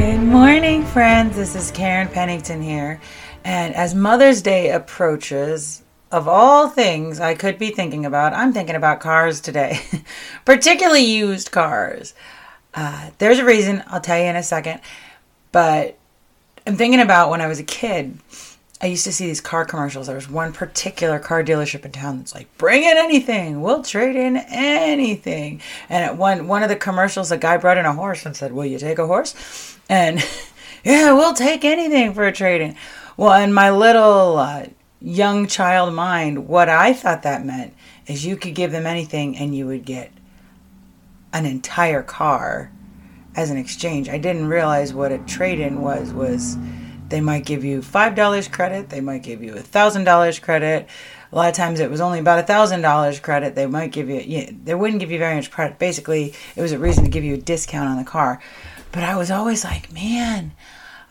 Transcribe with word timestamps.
Good 0.00 0.22
morning, 0.22 0.86
friends. 0.86 1.36
This 1.36 1.54
is 1.54 1.70
Karen 1.70 2.08
Pennington 2.08 2.62
here. 2.62 3.02
And 3.44 3.74
as 3.74 3.94
Mother's 3.94 4.40
Day 4.40 4.70
approaches, 4.70 5.82
of 6.10 6.26
all 6.26 6.70
things 6.70 7.20
I 7.20 7.34
could 7.34 7.58
be 7.58 7.68
thinking 7.68 8.06
about, 8.06 8.32
I'm 8.32 8.54
thinking 8.54 8.76
about 8.76 9.00
cars 9.00 9.42
today, 9.42 9.78
particularly 10.46 11.04
used 11.04 11.50
cars. 11.50 12.14
Uh, 12.72 13.10
there's 13.18 13.40
a 13.40 13.44
reason, 13.44 13.84
I'll 13.88 14.00
tell 14.00 14.18
you 14.18 14.24
in 14.24 14.36
a 14.36 14.42
second. 14.42 14.80
But 15.52 15.98
I'm 16.66 16.76
thinking 16.76 17.00
about 17.00 17.28
when 17.28 17.42
I 17.42 17.46
was 17.46 17.60
a 17.60 17.64
kid, 17.64 18.18
I 18.82 18.86
used 18.86 19.04
to 19.04 19.12
see 19.12 19.26
these 19.26 19.42
car 19.42 19.66
commercials. 19.66 20.06
There 20.06 20.16
was 20.16 20.28
one 20.28 20.52
particular 20.54 21.18
car 21.18 21.44
dealership 21.44 21.84
in 21.84 21.92
town 21.92 22.18
that's 22.18 22.34
like, 22.34 22.56
bring 22.56 22.82
in 22.82 22.96
anything, 22.96 23.60
we'll 23.60 23.82
trade 23.82 24.16
in 24.16 24.38
anything. 24.38 25.60
And 25.90 26.02
at 26.04 26.16
one, 26.16 26.48
one 26.48 26.62
of 26.62 26.70
the 26.70 26.76
commercials, 26.76 27.30
a 27.30 27.36
guy 27.36 27.58
brought 27.58 27.76
in 27.76 27.84
a 27.84 27.92
horse 27.92 28.24
and 28.24 28.34
said, 28.34 28.52
Will 28.52 28.64
you 28.64 28.78
take 28.78 28.98
a 28.98 29.06
horse? 29.06 29.78
And 29.88 30.24
yeah, 30.84 31.12
we'll 31.12 31.34
take 31.34 31.64
anything 31.64 32.14
for 32.14 32.24
a 32.24 32.32
trade 32.32 32.62
in. 32.62 32.76
Well, 33.18 33.42
in 33.42 33.52
my 33.52 33.70
little 33.70 34.38
uh, 34.38 34.66
young 34.98 35.46
child 35.46 35.92
mind, 35.92 36.48
what 36.48 36.70
I 36.70 36.94
thought 36.94 37.22
that 37.24 37.44
meant 37.44 37.74
is 38.06 38.24
you 38.24 38.36
could 38.36 38.54
give 38.54 38.72
them 38.72 38.86
anything 38.86 39.36
and 39.36 39.54
you 39.54 39.66
would 39.66 39.84
get 39.84 40.10
an 41.34 41.44
entire 41.44 42.02
car 42.02 42.72
as 43.36 43.50
an 43.50 43.58
exchange. 43.58 44.08
I 44.08 44.16
didn't 44.16 44.48
realize 44.48 44.94
what 44.94 45.12
a 45.12 45.18
trade-in 45.18 45.82
was 45.82 46.12
was 46.12 46.56
they 47.10 47.20
might 47.20 47.44
give 47.44 47.64
you 47.64 47.82
five 47.82 48.14
dollars 48.14 48.48
credit, 48.48 48.88
they 48.88 49.00
might 49.00 49.22
give 49.22 49.42
you 49.42 49.54
a 49.54 49.60
thousand 49.60 50.04
dollars 50.04 50.38
credit. 50.38 50.88
A 51.32 51.36
lot 51.36 51.48
of 51.48 51.54
times 51.54 51.78
it 51.78 51.90
was 51.90 52.00
only 52.00 52.18
about 52.18 52.40
a 52.40 52.42
thousand 52.42 52.80
dollars 52.80 53.20
credit. 53.20 53.54
They 53.54 53.66
might 53.66 53.92
give 53.92 54.08
you, 54.08 54.20
yeah, 54.24 54.50
they 54.64 54.74
wouldn't 54.74 55.00
give 55.00 55.12
you 55.12 55.18
very 55.18 55.36
much 55.36 55.50
credit. 55.50 55.78
Basically, 55.78 56.34
it 56.56 56.62
was 56.62 56.72
a 56.72 56.78
reason 56.78 57.04
to 57.04 57.10
give 57.10 57.22
you 57.22 57.34
a 57.34 57.38
discount 57.38 57.88
on 57.88 57.98
the 57.98 58.04
car. 58.04 58.40
But 58.90 59.04
I 59.04 59.16
was 59.16 59.30
always 59.30 59.62
like, 59.62 59.92
man, 59.92 60.52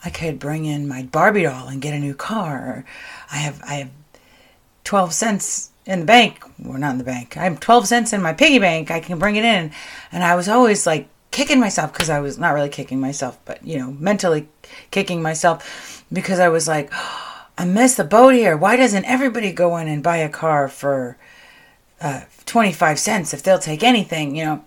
I 0.04 0.10
could 0.10 0.40
bring 0.40 0.66
in 0.66 0.88
my 0.88 1.04
Barbie 1.04 1.44
doll 1.44 1.68
and 1.68 1.82
get 1.82 1.94
a 1.94 2.00
new 2.00 2.14
car. 2.14 2.86
I 3.32 3.38
have 3.38 3.62
I 3.64 3.76
have 3.76 3.90
twelve 4.84 5.14
cents 5.14 5.72
in 5.86 6.02
the 6.02 6.06
bank. 6.06 6.44
Well, 6.60 6.78
not 6.78 6.92
in 6.92 6.98
the 6.98 7.04
bank. 7.04 7.38
I 7.38 7.44
have 7.44 7.60
twelve 7.60 7.88
cents 7.88 8.12
in 8.12 8.22
my 8.22 8.34
piggy 8.34 8.60
bank. 8.60 8.92
I 8.92 9.00
can 9.00 9.20
bring 9.20 9.36
it 9.38 9.46
in. 9.46 9.72
And 10.12 10.24
I 10.24 10.36
was 10.36 10.50
always 10.50 10.86
like 10.86 11.08
kicking 11.40 11.62
myself 11.62 11.94
because 11.94 12.10
I 12.10 12.20
was 12.20 12.38
not 12.38 12.54
really 12.54 12.68
kicking 12.68 13.00
myself, 13.00 13.40
but 13.46 13.66
you 13.66 13.78
know, 13.78 13.92
mentally 13.94 14.50
kicking 14.92 15.22
myself 15.22 16.04
because 16.12 16.38
I 16.38 16.50
was 16.50 16.68
like, 16.68 16.90
oh, 16.92 17.46
I 17.58 17.64
missed 17.64 17.96
the 17.96 18.04
boat 18.04 18.34
here. 18.34 18.58
Why 18.58 18.76
doesn't 18.76 19.06
everybody 19.06 19.54
go 19.54 19.78
in 19.78 19.88
and 19.88 20.04
buy 20.04 20.18
a 20.18 20.28
car 20.28 20.68
for 20.68 21.18
uh, 22.02 22.24
25 22.46 23.00
cents 23.00 23.34
if 23.34 23.42
they'll 23.42 23.58
take 23.58 23.84
anything, 23.84 24.36
you 24.36 24.44
know? 24.44 24.66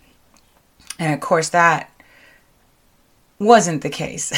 And 0.99 1.13
of 1.13 1.21
course, 1.21 1.51
that 1.51 1.91
wasn't 3.39 3.83
the 3.83 3.91
case. 3.91 4.33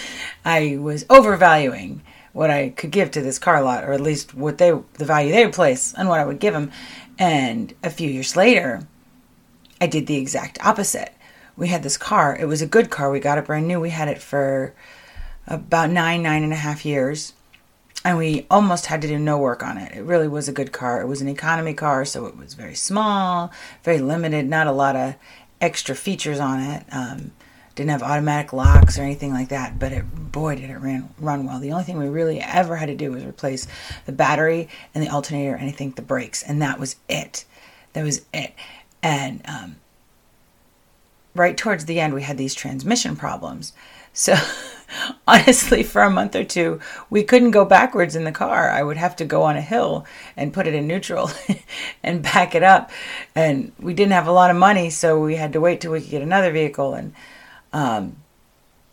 I 0.46 0.78
was 0.80 1.04
overvaluing 1.10 2.00
what 2.32 2.48
I 2.48 2.70
could 2.70 2.92
give 2.92 3.10
to 3.10 3.20
this 3.20 3.38
car 3.38 3.62
lot, 3.62 3.84
or 3.84 3.92
at 3.92 4.00
least 4.00 4.32
what 4.32 4.56
they 4.56 4.70
the 4.94 5.04
value 5.04 5.32
they 5.32 5.44
would 5.44 5.54
place 5.54 5.92
and 5.92 6.08
what 6.08 6.20
I 6.20 6.24
would 6.24 6.40
give 6.40 6.54
them. 6.54 6.72
And 7.18 7.74
a 7.82 7.90
few 7.90 8.08
years 8.08 8.36
later, 8.36 8.86
I 9.82 9.86
did 9.86 10.06
the 10.06 10.16
exact 10.16 10.64
opposite. 10.64 11.12
We 11.58 11.68
had 11.68 11.82
this 11.82 11.96
car. 11.96 12.36
It 12.38 12.46
was 12.46 12.62
a 12.62 12.66
good 12.66 12.88
car. 12.88 13.10
We 13.10 13.20
got 13.20 13.36
it 13.36 13.46
brand 13.46 13.66
new. 13.66 13.80
We 13.80 13.90
had 13.90 14.08
it 14.08 14.22
for 14.22 14.72
about 15.46 15.90
nine, 15.90 16.22
nine 16.22 16.44
and 16.44 16.52
a 16.52 16.56
half 16.56 16.86
years. 16.86 17.32
And 18.04 18.16
we 18.16 18.46
almost 18.48 18.86
had 18.86 19.02
to 19.02 19.08
do 19.08 19.18
no 19.18 19.38
work 19.38 19.62
on 19.62 19.76
it. 19.76 19.96
It 19.96 20.02
really 20.04 20.28
was 20.28 20.48
a 20.48 20.52
good 20.52 20.72
car. 20.72 21.02
It 21.02 21.08
was 21.08 21.20
an 21.20 21.28
economy 21.28 21.74
car, 21.74 22.04
so 22.04 22.26
it 22.26 22.36
was 22.36 22.54
very 22.54 22.76
small, 22.76 23.50
very 23.82 23.98
limited, 23.98 24.48
not 24.48 24.68
a 24.68 24.72
lot 24.72 24.94
of 24.94 25.16
extra 25.60 25.96
features 25.96 26.38
on 26.38 26.60
it. 26.60 26.84
Um, 26.92 27.32
didn't 27.74 27.90
have 27.90 28.02
automatic 28.02 28.52
locks 28.52 28.98
or 28.98 29.02
anything 29.02 29.32
like 29.32 29.48
that, 29.48 29.78
but 29.78 29.92
it 29.92 30.32
boy 30.32 30.56
did 30.56 30.70
it 30.70 30.78
ran 30.78 31.08
run 31.18 31.44
well. 31.44 31.60
The 31.60 31.72
only 31.72 31.84
thing 31.84 31.98
we 31.98 32.08
really 32.08 32.40
ever 32.40 32.76
had 32.76 32.86
to 32.86 32.96
do 32.96 33.12
was 33.12 33.24
replace 33.24 33.68
the 34.04 34.12
battery 34.12 34.68
and 34.94 35.04
the 35.04 35.08
alternator 35.08 35.54
and 35.54 35.68
I 35.68 35.72
think 35.72 35.96
the 35.96 36.02
brakes, 36.02 36.42
and 36.42 36.60
that 36.62 36.80
was 36.80 36.96
it. 37.08 37.44
That 37.92 38.04
was 38.04 38.22
it. 38.32 38.54
And 39.00 39.42
um, 39.44 39.76
right 41.34 41.56
towards 41.56 41.84
the 41.84 42.00
end, 42.00 42.14
we 42.14 42.22
had 42.22 42.38
these 42.38 42.54
transmission 42.54 43.16
problems. 43.16 43.72
So 44.12 44.34
honestly, 45.28 45.82
for 45.82 46.02
a 46.02 46.10
month 46.10 46.34
or 46.34 46.44
two, 46.44 46.80
we 47.10 47.22
couldn't 47.22 47.52
go 47.52 47.64
backwards 47.64 48.16
in 48.16 48.24
the 48.24 48.32
car. 48.32 48.70
I 48.70 48.82
would 48.82 48.96
have 48.96 49.16
to 49.16 49.24
go 49.24 49.42
on 49.42 49.56
a 49.56 49.60
hill 49.60 50.06
and 50.36 50.52
put 50.52 50.66
it 50.66 50.74
in 50.74 50.86
neutral 50.86 51.30
and 52.02 52.22
back 52.22 52.54
it 52.54 52.62
up. 52.62 52.90
And 53.34 53.72
we 53.78 53.94
didn't 53.94 54.12
have 54.12 54.26
a 54.26 54.32
lot 54.32 54.50
of 54.50 54.56
money, 54.56 54.90
so 54.90 55.20
we 55.20 55.36
had 55.36 55.52
to 55.52 55.60
wait 55.60 55.80
till 55.80 55.92
we 55.92 56.00
could 56.00 56.10
get 56.10 56.22
another 56.22 56.50
vehicle. 56.50 56.94
And 56.94 57.14
um, 57.72 58.16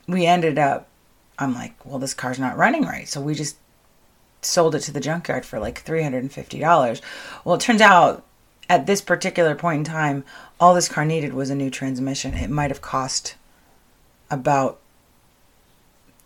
we 0.07 0.25
ended 0.25 0.59
up, 0.59 0.87
I'm 1.39 1.53
like, 1.53 1.73
well, 1.85 1.99
this 1.99 2.13
car's 2.13 2.39
not 2.39 2.57
running 2.57 2.83
right. 2.83 3.07
So 3.07 3.21
we 3.21 3.35
just 3.35 3.57
sold 4.41 4.75
it 4.75 4.81
to 4.81 4.91
the 4.91 4.99
junkyard 4.99 5.45
for 5.45 5.59
like 5.59 5.83
$350. 5.83 7.01
Well, 7.43 7.55
it 7.55 7.61
turns 7.61 7.81
out 7.81 8.23
at 8.69 8.85
this 8.85 9.01
particular 9.01 9.55
point 9.55 9.79
in 9.79 9.83
time, 9.83 10.23
all 10.59 10.73
this 10.73 10.89
car 10.89 11.05
needed 11.05 11.33
was 11.33 11.49
a 11.49 11.55
new 11.55 11.69
transmission. 11.69 12.33
It 12.33 12.49
might 12.49 12.71
have 12.71 12.81
cost 12.81 13.35
about 14.29 14.79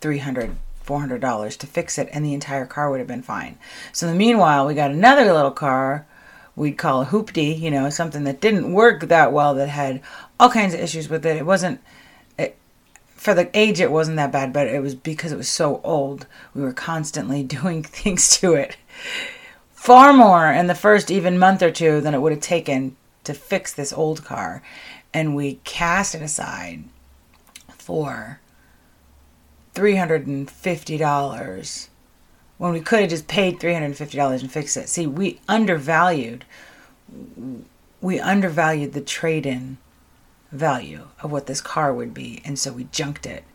300 0.01 0.55
$400 0.85 1.57
to 1.57 1.67
fix 1.67 1.99
it, 1.99 2.09
and 2.11 2.25
the 2.25 2.33
entire 2.33 2.65
car 2.65 2.89
would 2.89 2.97
have 2.97 3.07
been 3.07 3.21
fine. 3.21 3.59
So, 3.91 4.07
in 4.07 4.13
the 4.13 4.17
meanwhile, 4.17 4.65
we 4.65 4.73
got 4.73 4.89
another 4.89 5.31
little 5.31 5.51
car 5.51 6.07
we'd 6.55 6.79
call 6.79 7.03
a 7.03 7.05
hoopty, 7.05 7.59
you 7.59 7.69
know, 7.69 7.91
something 7.91 8.23
that 8.23 8.41
didn't 8.41 8.73
work 8.73 9.01
that 9.01 9.31
well, 9.31 9.53
that 9.53 9.69
had 9.69 10.01
all 10.39 10.49
kinds 10.49 10.73
of 10.73 10.79
issues 10.79 11.07
with 11.07 11.27
it. 11.27 11.37
It 11.37 11.45
wasn't 11.45 11.79
for 13.19 13.33
the 13.33 13.49
age 13.53 13.81
it 13.81 13.91
wasn't 13.91 14.15
that 14.15 14.31
bad 14.31 14.53
but 14.53 14.65
it 14.65 14.81
was 14.81 14.95
because 14.95 15.33
it 15.33 15.37
was 15.37 15.49
so 15.49 15.81
old 15.83 16.25
we 16.55 16.61
were 16.61 16.71
constantly 16.71 17.43
doing 17.57 17.83
things 17.83 18.39
to 18.39 18.53
it 18.53 18.77
far 19.79 20.11
more 20.11 20.51
in 20.51 20.67
the 20.67 20.75
first 20.75 21.09
even 21.09 21.39
month 21.39 21.63
or 21.63 21.71
two 21.71 22.01
than 22.01 22.13
it 22.13 22.19
would 22.19 22.33
have 22.33 22.41
taken 22.41 22.97
to 23.23 23.33
fix 23.33 23.71
this 23.71 23.93
old 23.93 24.25
car. 24.25 24.61
And 25.13 25.37
we 25.37 25.61
cast 25.63 26.13
it 26.13 26.21
aside 26.21 26.83
for 27.69 28.41
$350 29.73 31.87
when 32.57 32.73
we 32.73 32.81
could 32.81 32.99
have 32.99 33.09
just 33.09 33.29
paid 33.29 33.57
$350 33.57 34.41
and 34.41 34.51
fixed 34.51 34.75
it. 34.75 34.89
See 34.89 35.07
we 35.07 35.39
undervalued 35.47 36.43
we 38.01 38.19
undervalued 38.19 38.91
the 38.91 39.01
trade-in 39.01 39.77
value 40.51 41.07
of 41.21 41.31
what 41.31 41.45
this 41.47 41.61
car 41.61 41.93
would 41.93 42.13
be, 42.13 42.41
and 42.45 42.59
so 42.59 42.73
we 42.73 42.83
junked 42.91 43.25
it 43.25 43.45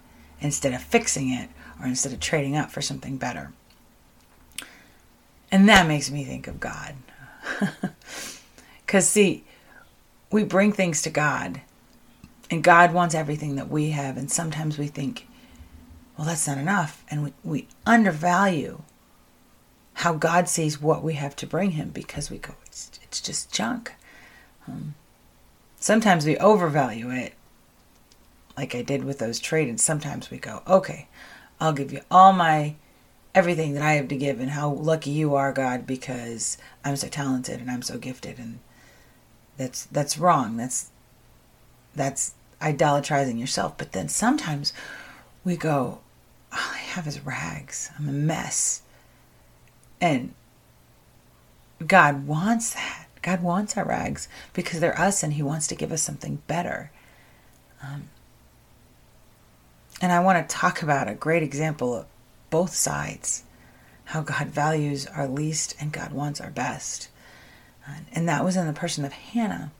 instead 0.41 0.73
of 0.73 0.83
fixing 0.83 1.29
it 1.31 1.51
or 1.81 1.87
instead 1.87 2.13
of 2.13 2.21
trading 2.21 2.57
up 2.57 2.71
for 2.71 2.83
something 2.83 3.17
better. 3.19 3.53
And 5.55 5.69
that 5.69 5.87
makes 5.87 6.11
me 6.11 6.25
think 6.25 6.49
of 6.49 6.59
God. 6.59 6.97
Because, 8.85 9.09
see, 9.09 9.45
we 10.31 10.45
bring 10.45 10.71
things 10.73 11.01
to 11.03 11.11
God, 11.11 11.63
and 12.51 12.63
God 12.63 12.93
wants 12.93 13.15
everything 13.15 13.57
that 13.57 13.71
we 13.71 13.91
have, 13.91 14.17
and 14.17 14.31
sometimes 14.31 14.79
we 14.79 14.89
think, 14.89 15.27
well, 16.17 16.27
that's 16.27 16.47
not 16.47 16.59
enough, 16.59 17.03
and 17.11 17.25
we, 17.25 17.33
we 17.43 17.69
undervalue 17.87 18.83
how 19.95 20.13
God 20.13 20.49
sees 20.49 20.83
what 20.83 21.03
we 21.03 21.15
have 21.15 21.35
to 21.37 21.47
bring 21.47 21.73
Him 21.73 21.89
because 21.89 22.31
we 22.31 22.39
go, 22.39 22.55
it's, 22.67 22.91
it's 23.03 23.21
just 23.21 23.51
junk. 23.51 23.95
Um, 24.69 24.95
Sometimes 25.81 26.27
we 26.27 26.37
overvalue 26.37 27.11
it, 27.11 27.33
like 28.57 28.75
I 28.75 28.83
did 28.83 29.05
with 29.05 29.19
those 29.19 29.41
trade, 29.41 29.69
and 29.69 29.81
sometimes 29.81 30.31
we 30.31 30.39
go, 30.39 30.63
okay, 30.69 31.09
I'll 31.61 31.73
give 31.73 31.93
you 31.93 32.01
all 32.11 32.33
my 32.33 32.75
everything 33.35 33.75
that 33.75 33.83
I 33.83 33.95
have 33.95 34.09
to 34.09 34.17
give, 34.17 34.41
and 34.41 34.51
how 34.51 34.71
lucky 34.71 35.11
you 35.11 35.35
are, 35.35 35.53
God, 35.53 35.87
because 35.87 36.57
I'm 36.85 36.97
so 36.97 37.09
talented 37.09 37.61
and 37.61 37.71
I'm 37.71 37.83
so 37.83 37.99
gifted, 37.99 38.39
and 38.39 38.61
that's 39.57 39.87
that's 39.87 40.19
wrong. 40.19 40.57
That's 40.57 40.91
that's 41.95 42.35
idolatrizing 42.61 43.39
yourself. 43.39 43.77
But 43.77 43.93
then 43.93 44.09
sometimes 44.09 44.73
we 45.45 45.57
go, 45.57 46.01
all 46.53 46.73
I 46.73 46.79
have 46.79 47.07
is 47.07 47.25
rags. 47.25 47.91
I'm 47.99 48.09
a 48.09 48.13
mess, 48.13 48.83
and 50.01 50.35
God 51.87 52.27
wants 52.27 52.75
that. 52.75 53.09
God 53.23 53.43
wants 53.43 53.77
our 53.77 53.85
rags 53.85 54.29
because 54.53 54.81
they're 54.81 55.01
us 55.01 55.23
and 55.23 55.33
He 55.33 55.43
wants 55.43 55.67
to 55.69 55.75
give 55.75 55.93
us 55.93 56.03
something 56.03 56.43
better. 56.47 56.91
Um, 57.83 58.11
and 60.01 60.13
I 60.13 60.21
want 60.21 60.47
to 60.47 60.55
talk 60.55 60.83
about 60.83 61.09
a 61.09 61.15
great 61.15 61.43
example 61.43 61.95
of 61.95 62.07
both 62.55 62.73
sides 62.73 63.43
how 64.05 64.21
God 64.21 64.47
values 64.47 65.09
our 65.09 65.27
least 65.27 65.75
and 65.81 65.91
God 65.91 66.13
wants 66.13 66.41
our 66.41 66.53
best. 66.53 67.09
And 68.13 68.29
that 68.29 68.45
was 68.45 68.55
in 68.55 68.69
the 68.69 68.73
person 68.73 69.05
of 69.05 69.13
Hannah. 69.13 69.73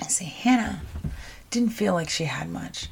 I 0.00 0.06
say, 0.06 0.26
Hannah 0.26 0.82
didn't 1.50 1.70
feel 1.70 1.92
like 1.92 2.08
she 2.08 2.26
had 2.26 2.48
much. 2.48 2.88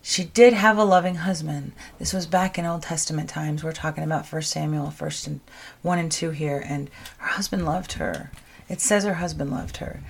She 0.00 0.24
did 0.24 0.54
have 0.54 0.78
a 0.78 0.84
loving 0.84 1.16
husband. 1.16 1.72
This 1.98 2.14
was 2.14 2.24
back 2.24 2.58
in 2.58 2.64
Old 2.64 2.80
Testament 2.80 3.28
times. 3.28 3.62
We're 3.62 3.72
talking 3.72 4.02
about 4.02 4.24
First 4.24 4.50
Samuel, 4.50 4.90
first 4.92 5.26
and 5.26 5.40
one 5.82 5.98
and 5.98 6.10
two 6.10 6.30
here, 6.30 6.64
and 6.66 6.88
her 7.18 7.32
husband 7.32 7.66
loved 7.66 7.92
her. 7.92 8.30
It 8.66 8.80
says 8.80 9.04
her 9.04 9.14
husband 9.14 9.50
loved 9.50 9.76
her. 9.76 10.00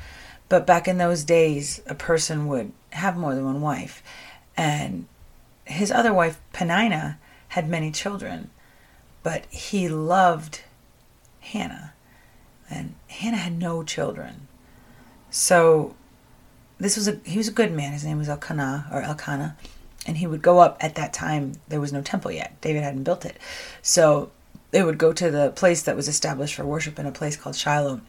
But 0.48 0.64
back 0.64 0.86
in 0.86 0.98
those 0.98 1.24
days, 1.24 1.82
a 1.88 1.94
person 1.96 2.46
would 2.46 2.70
have 2.90 3.16
more 3.16 3.34
than 3.34 3.46
one 3.46 3.60
wife. 3.60 4.00
And 4.56 5.08
his 5.64 5.90
other 5.90 6.14
wife, 6.14 6.40
Peninnah, 6.52 7.18
had 7.48 7.68
many 7.68 7.90
children. 7.90 8.50
But 9.22 9.44
he 9.50 9.88
loved 9.88 10.62
Hannah. 11.40 11.92
And 12.70 12.94
Hannah 13.08 13.38
had 13.38 13.58
no 13.58 13.82
children. 13.82 14.48
So 15.30 15.94
this 16.78 16.96
was 16.96 17.08
a 17.08 17.20
he 17.24 17.38
was 17.38 17.48
a 17.48 17.52
good 17.52 17.72
man. 17.72 17.92
His 17.92 18.04
name 18.04 18.18
was 18.18 18.28
Elkanah 18.28 18.88
or 18.92 19.02
Elkanah. 19.02 19.56
And 20.06 20.18
he 20.18 20.26
would 20.26 20.42
go 20.42 20.60
up 20.60 20.78
at 20.80 20.94
that 20.94 21.12
time, 21.12 21.52
there 21.68 21.80
was 21.80 21.92
no 21.92 22.00
temple 22.00 22.30
yet. 22.30 22.58
David 22.60 22.82
hadn't 22.82 23.02
built 23.02 23.26
it. 23.26 23.36
So 23.82 24.30
they 24.70 24.82
would 24.82 24.96
go 24.96 25.12
to 25.12 25.30
the 25.30 25.50
place 25.50 25.82
that 25.82 25.96
was 25.96 26.08
established 26.08 26.54
for 26.54 26.64
worship 26.64 26.98
in 26.98 27.04
a 27.06 27.12
place 27.12 27.36
called 27.36 27.56
Shiloh 27.56 28.00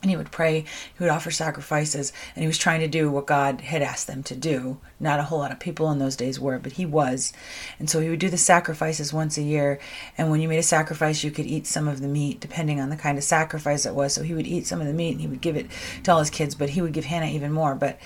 and 0.00 0.10
he 0.10 0.16
would 0.16 0.30
pray, 0.30 0.60
he 0.60 1.00
would 1.00 1.10
offer 1.10 1.30
sacrifices, 1.30 2.12
and 2.34 2.42
he 2.42 2.46
was 2.46 2.58
trying 2.58 2.80
to 2.80 2.88
do 2.88 3.10
what 3.10 3.26
God 3.26 3.62
had 3.62 3.82
asked 3.82 4.06
them 4.06 4.22
to 4.24 4.36
do. 4.36 4.78
Not 5.00 5.18
a 5.18 5.24
whole 5.24 5.40
lot 5.40 5.50
of 5.50 5.58
people 5.58 5.90
in 5.90 5.98
those 5.98 6.14
days 6.14 6.38
were, 6.38 6.58
but 6.58 6.72
he 6.72 6.86
was. 6.86 7.32
And 7.80 7.90
so 7.90 8.00
he 8.00 8.08
would 8.08 8.20
do 8.20 8.30
the 8.30 8.38
sacrifices 8.38 9.12
once 9.12 9.36
a 9.38 9.42
year, 9.42 9.80
and 10.16 10.30
when 10.30 10.40
you 10.40 10.48
made 10.48 10.58
a 10.58 10.62
sacrifice, 10.62 11.24
you 11.24 11.32
could 11.32 11.46
eat 11.46 11.66
some 11.66 11.88
of 11.88 12.00
the 12.00 12.06
meat, 12.06 12.38
depending 12.38 12.80
on 12.80 12.90
the 12.90 12.96
kind 12.96 13.18
of 13.18 13.24
sacrifice 13.24 13.86
it 13.86 13.94
was. 13.94 14.12
So 14.12 14.22
he 14.22 14.34
would 14.34 14.46
eat 14.46 14.66
some 14.66 14.80
of 14.80 14.86
the 14.86 14.92
meat 14.92 15.12
and 15.12 15.20
he 15.20 15.26
would 15.26 15.40
give 15.40 15.56
it 15.56 15.66
to 16.04 16.12
all 16.12 16.20
his 16.20 16.30
kids, 16.30 16.54
but 16.54 16.70
he 16.70 16.82
would 16.82 16.92
give 16.92 17.06
Hannah 17.06 17.26
even 17.26 17.52
more. 17.52 17.74
But 17.74 17.98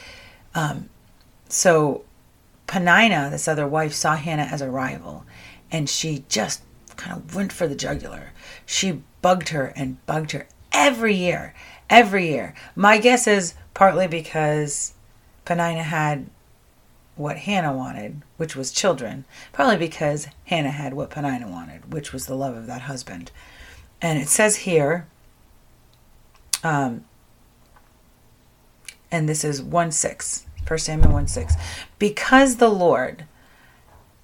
um, 0.54 0.88
so 1.48 2.04
Peninnah, 2.66 3.28
this 3.30 3.48
other 3.48 3.68
wife, 3.68 3.92
saw 3.92 4.16
Hannah 4.16 4.48
as 4.50 4.62
a 4.62 4.70
rival, 4.70 5.24
and 5.70 5.90
she 5.90 6.24
just 6.30 6.62
kind 6.96 7.16
of 7.16 7.34
went 7.34 7.52
for 7.52 7.66
the 7.66 7.74
jugular. 7.74 8.32
She 8.64 9.02
bugged 9.20 9.50
her 9.50 9.72
and 9.76 10.04
bugged 10.06 10.32
her 10.32 10.46
every 10.72 11.14
year 11.14 11.54
every 11.92 12.28
year. 12.28 12.54
My 12.74 12.98
guess 12.98 13.28
is 13.28 13.54
partly 13.74 14.08
because 14.08 14.94
Peninnah 15.44 15.84
had 15.84 16.26
what 17.14 17.36
Hannah 17.36 17.76
wanted, 17.76 18.22
which 18.38 18.56
was 18.56 18.72
children, 18.72 19.26
probably 19.52 19.76
because 19.76 20.26
Hannah 20.46 20.70
had 20.70 20.94
what 20.94 21.10
Peninnah 21.10 21.48
wanted, 21.48 21.92
which 21.92 22.12
was 22.12 22.26
the 22.26 22.34
love 22.34 22.56
of 22.56 22.66
that 22.66 22.82
husband. 22.82 23.30
And 24.00 24.18
it 24.18 24.28
says 24.28 24.56
here, 24.56 25.06
um, 26.64 27.04
and 29.10 29.28
this 29.28 29.44
is 29.44 29.62
1 29.62 29.92
6, 29.92 30.46
1 30.66 30.78
Samuel 30.78 31.12
1 31.12 31.26
6. 31.28 31.54
Because 31.98 32.56
the 32.56 32.70
Lord 32.70 33.26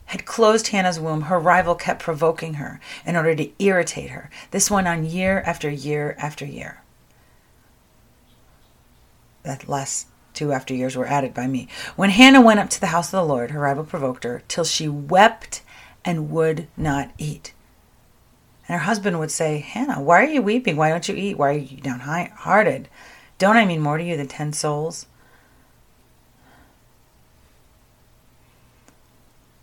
had 0.06 0.24
closed 0.24 0.68
Hannah's 0.68 0.98
womb, 0.98 1.22
her 1.22 1.38
rival 1.38 1.74
kept 1.74 2.02
provoking 2.02 2.54
her 2.54 2.80
in 3.04 3.14
order 3.14 3.34
to 3.34 3.50
irritate 3.62 4.08
her. 4.08 4.30
This 4.52 4.70
went 4.70 4.88
on 4.88 5.04
year 5.04 5.42
after 5.44 5.68
year 5.68 6.16
after 6.18 6.46
year 6.46 6.80
that 9.42 9.68
last 9.68 10.06
two 10.34 10.52
after 10.52 10.74
years 10.74 10.96
were 10.96 11.06
added 11.06 11.34
by 11.34 11.46
me. 11.46 11.68
When 11.96 12.10
Hannah 12.10 12.40
went 12.40 12.60
up 12.60 12.70
to 12.70 12.80
the 12.80 12.88
house 12.88 13.08
of 13.08 13.20
the 13.20 13.24
Lord, 13.24 13.50
her 13.50 13.60
rival 13.60 13.84
provoked 13.84 14.24
her 14.24 14.42
till 14.48 14.64
she 14.64 14.88
wept 14.88 15.62
and 16.04 16.30
would 16.30 16.68
not 16.76 17.10
eat. 17.18 17.52
And 18.68 18.78
her 18.78 18.84
husband 18.84 19.18
would 19.18 19.30
say, 19.30 19.58
Hannah, 19.58 20.00
why 20.00 20.20
are 20.22 20.28
you 20.28 20.42
weeping? 20.42 20.76
Why 20.76 20.90
don't 20.90 21.08
you 21.08 21.14
eat? 21.14 21.38
Why 21.38 21.48
are 21.48 21.58
you 21.58 21.78
downhearted? 21.78 22.88
Don't 23.38 23.56
I 23.56 23.64
mean 23.64 23.80
more 23.80 23.98
to 23.98 24.04
you 24.04 24.16
than 24.16 24.28
ten 24.28 24.52
souls? 24.52 25.06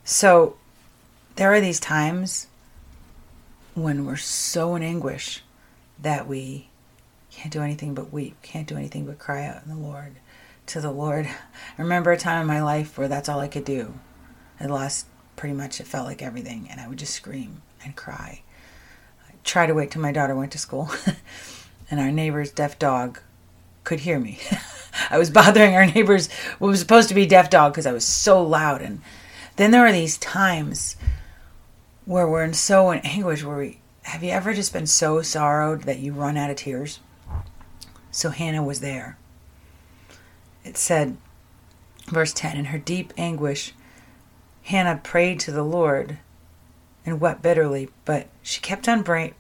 So 0.03 0.57
there 1.35 1.53
are 1.53 1.61
these 1.61 1.79
times 1.79 2.47
when 3.73 4.05
we're 4.05 4.15
so 4.15 4.75
in 4.75 4.83
anguish 4.83 5.43
that 5.99 6.27
we 6.27 6.69
can't 7.45 7.53
do 7.53 7.61
anything 7.61 7.93
but 7.93 8.11
weep, 8.11 8.41
can't 8.41 8.67
do 8.67 8.75
anything 8.75 9.05
but 9.05 9.19
cry 9.19 9.45
out 9.45 9.61
in 9.63 9.69
the 9.69 9.77
Lord, 9.77 10.15
to 10.65 10.81
the 10.81 10.89
Lord. 10.89 11.27
I 11.27 11.81
remember 11.81 12.11
a 12.11 12.17
time 12.17 12.41
in 12.41 12.47
my 12.47 12.63
life 12.63 12.97
where 12.97 13.07
that's 13.07 13.29
all 13.29 13.39
I 13.39 13.47
could 13.47 13.65
do. 13.65 13.99
I 14.59 14.65
lost 14.65 15.05
pretty 15.35 15.53
much, 15.53 15.79
it 15.79 15.85
felt 15.85 16.07
like 16.07 16.23
everything, 16.23 16.67
and 16.71 16.81
I 16.81 16.87
would 16.87 16.97
just 16.97 17.13
scream 17.13 17.61
and 17.83 17.95
cry. 17.95 18.41
I 19.29 19.33
tried 19.43 19.67
to 19.67 19.75
wait 19.75 19.91
till 19.91 20.01
my 20.01 20.11
daughter 20.11 20.35
went 20.35 20.53
to 20.53 20.57
school, 20.57 20.89
and 21.91 21.99
our 21.99 22.11
neighbor's 22.11 22.49
deaf 22.49 22.79
dog 22.79 23.19
could 23.83 23.99
hear 23.99 24.19
me. 24.19 24.39
I 25.11 25.19
was 25.19 25.29
bothering 25.29 25.75
our 25.75 25.85
neighbor's 25.85 26.31
what 26.57 26.69
was 26.69 26.79
supposed 26.79 27.09
to 27.09 27.15
be 27.15 27.27
deaf 27.27 27.51
dog 27.51 27.73
because 27.73 27.85
I 27.85 27.93
was 27.93 28.05
so 28.05 28.41
loud. 28.41 28.81
And 28.81 29.03
then 29.57 29.69
there 29.69 29.85
are 29.85 29.91
these 29.91 30.17
times 30.17 30.95
where 32.05 32.27
we're 32.27 32.43
in 32.43 32.55
so 32.55 32.89
in 32.89 33.01
anguish 33.01 33.43
where 33.43 33.57
we 33.57 33.81
have 34.01 34.23
you 34.23 34.31
ever 34.31 34.55
just 34.55 34.73
been 34.73 34.87
so 34.87 35.21
sorrowed 35.21 35.83
that 35.83 35.99
you 35.99 36.11
run 36.11 36.37
out 36.37 36.49
of 36.49 36.55
tears? 36.55 36.99
So 38.15 38.29
Hannah 38.29 38.63
was 38.63 38.79
there. 38.79 39.17
It 40.63 40.77
said, 40.77 41.17
verse 42.07 42.31
10 42.31 42.55
In 42.55 42.65
her 42.65 42.77
deep 42.77 43.11
anguish, 43.17 43.73
Hannah 44.63 45.01
prayed 45.03 45.37
to 45.41 45.51
the 45.51 45.65
Lord 45.65 46.19
and 47.05 47.19
wept 47.19 47.41
bitterly, 47.41 47.89
but 48.05 48.27
she 48.41 48.61
kept 48.61 48.87
on 48.87 49.03
praying. 49.03 49.35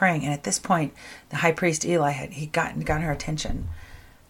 And 0.00 0.32
at 0.32 0.44
this 0.44 0.58
point, 0.58 0.94
the 1.28 1.36
high 1.36 1.52
priest 1.52 1.84
Eli 1.84 2.12
had 2.12 2.32
he 2.32 2.46
gotten 2.46 2.80
got 2.80 3.02
her 3.02 3.12
attention. 3.12 3.68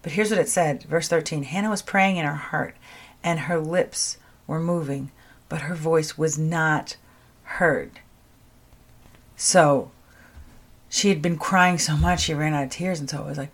But 0.01 0.11
here's 0.11 0.31
what 0.31 0.39
it 0.41 0.49
said, 0.49 0.83
verse 0.83 1.07
13 1.07 1.43
Hannah 1.43 1.69
was 1.69 1.81
praying 1.81 2.17
in 2.17 2.25
her 2.25 2.33
heart, 2.33 2.75
and 3.23 3.39
her 3.39 3.57
lips 3.57 4.17
were 4.47 4.59
moving, 4.59 5.11
but 5.47 5.61
her 5.61 5.75
voice 5.75 6.17
was 6.17 6.37
not 6.37 6.97
heard. 7.43 8.01
So 9.37 9.91
she 10.89 11.09
had 11.09 11.21
been 11.21 11.37
crying 11.37 11.77
so 11.77 11.95
much 11.97 12.21
she 12.21 12.33
ran 12.33 12.53
out 12.53 12.63
of 12.63 12.69
tears 12.69 12.99
and 12.99 13.09
so 13.09 13.21
it 13.21 13.25
was 13.25 13.37
like 13.37 13.51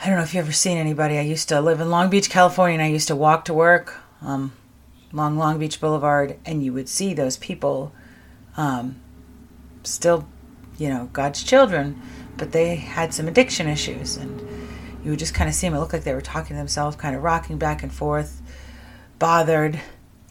i 0.00 0.06
don't 0.06 0.16
know 0.16 0.22
if 0.22 0.34
you've 0.34 0.44
ever 0.44 0.52
seen 0.52 0.76
anybody. 0.78 1.16
I 1.18 1.22
used 1.22 1.48
to 1.50 1.60
live 1.60 1.80
in 1.80 1.90
long 1.90 2.10
beach 2.10 2.30
california 2.30 2.74
and 2.74 2.82
i 2.82 2.88
used 2.88 3.08
to 3.08 3.16
walk 3.16 3.44
to 3.46 3.54
work 3.54 3.98
um, 4.20 4.52
along 5.12 5.36
long 5.36 5.58
beach 5.58 5.80
boulevard 5.80 6.38
and 6.44 6.62
you 6.64 6.72
would 6.72 6.88
see 6.88 7.14
those 7.14 7.36
people 7.36 7.92
um, 8.56 8.96
still 9.84 10.28
you 10.78 10.88
know 10.88 11.08
god's 11.12 11.42
children 11.42 12.00
but 12.36 12.52
they 12.52 12.76
had 12.76 13.12
some 13.12 13.28
addiction 13.28 13.66
issues 13.66 14.16
and 14.16 14.40
you 15.04 15.10
would 15.10 15.18
just 15.18 15.34
kind 15.34 15.48
of 15.48 15.54
see 15.54 15.66
them 15.66 15.76
it 15.76 15.80
looked 15.80 15.92
like 15.92 16.04
they 16.04 16.14
were 16.14 16.20
talking 16.20 16.54
to 16.54 16.60
themselves 16.60 16.96
kind 16.96 17.16
of 17.16 17.22
rocking 17.22 17.58
back 17.58 17.82
and 17.82 17.92
forth 17.92 18.40
bothered. 19.22 19.80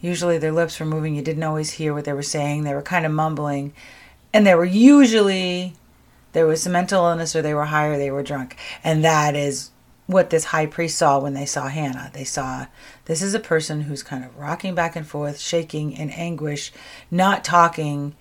Usually 0.01 0.38
their 0.38 0.51
lips 0.51 0.77
were 0.77 0.86
moving. 0.86 1.15
You 1.15 1.22
didn't 1.22 1.43
always 1.43 1.72
hear 1.72 1.93
what 1.93 2.03
they 2.03 2.12
were 2.12 2.22
saying. 2.22 2.65
They 2.65 2.74
were 2.74 2.81
kind 2.81 3.05
of 3.05 3.13
mumbling 3.13 3.72
and 4.33 4.45
they 4.45 4.55
were 4.55 4.65
usually 4.65 5.73
there 6.33 6.47
was 6.47 6.63
some 6.63 6.73
mental 6.73 7.05
illness 7.05 7.35
or 7.35 7.41
they 7.41 7.53
were 7.53 7.65
high 7.65 7.88
or 7.88 7.97
they 7.97 8.11
were 8.11 8.23
drunk. 8.23 8.55
And 8.83 9.03
that 9.03 9.35
is 9.35 9.71
what 10.07 10.29
this 10.29 10.45
high 10.45 10.65
priest 10.65 10.97
saw 10.97 11.19
when 11.19 11.33
they 11.33 11.45
saw 11.45 11.67
hannah. 11.67 12.09
They 12.13 12.23
saw 12.23 12.67
this 13.05 13.21
is 13.21 13.33
a 13.33 13.39
person 13.39 13.81
who's 13.81 14.03
kind 14.03 14.23
of 14.23 14.38
rocking 14.38 14.75
back 14.75 14.95
and 14.95 15.05
forth 15.05 15.39
shaking 15.39 15.91
in 15.91 16.09
anguish 16.11 16.71
not 17.09 17.43
talking. 17.43 18.15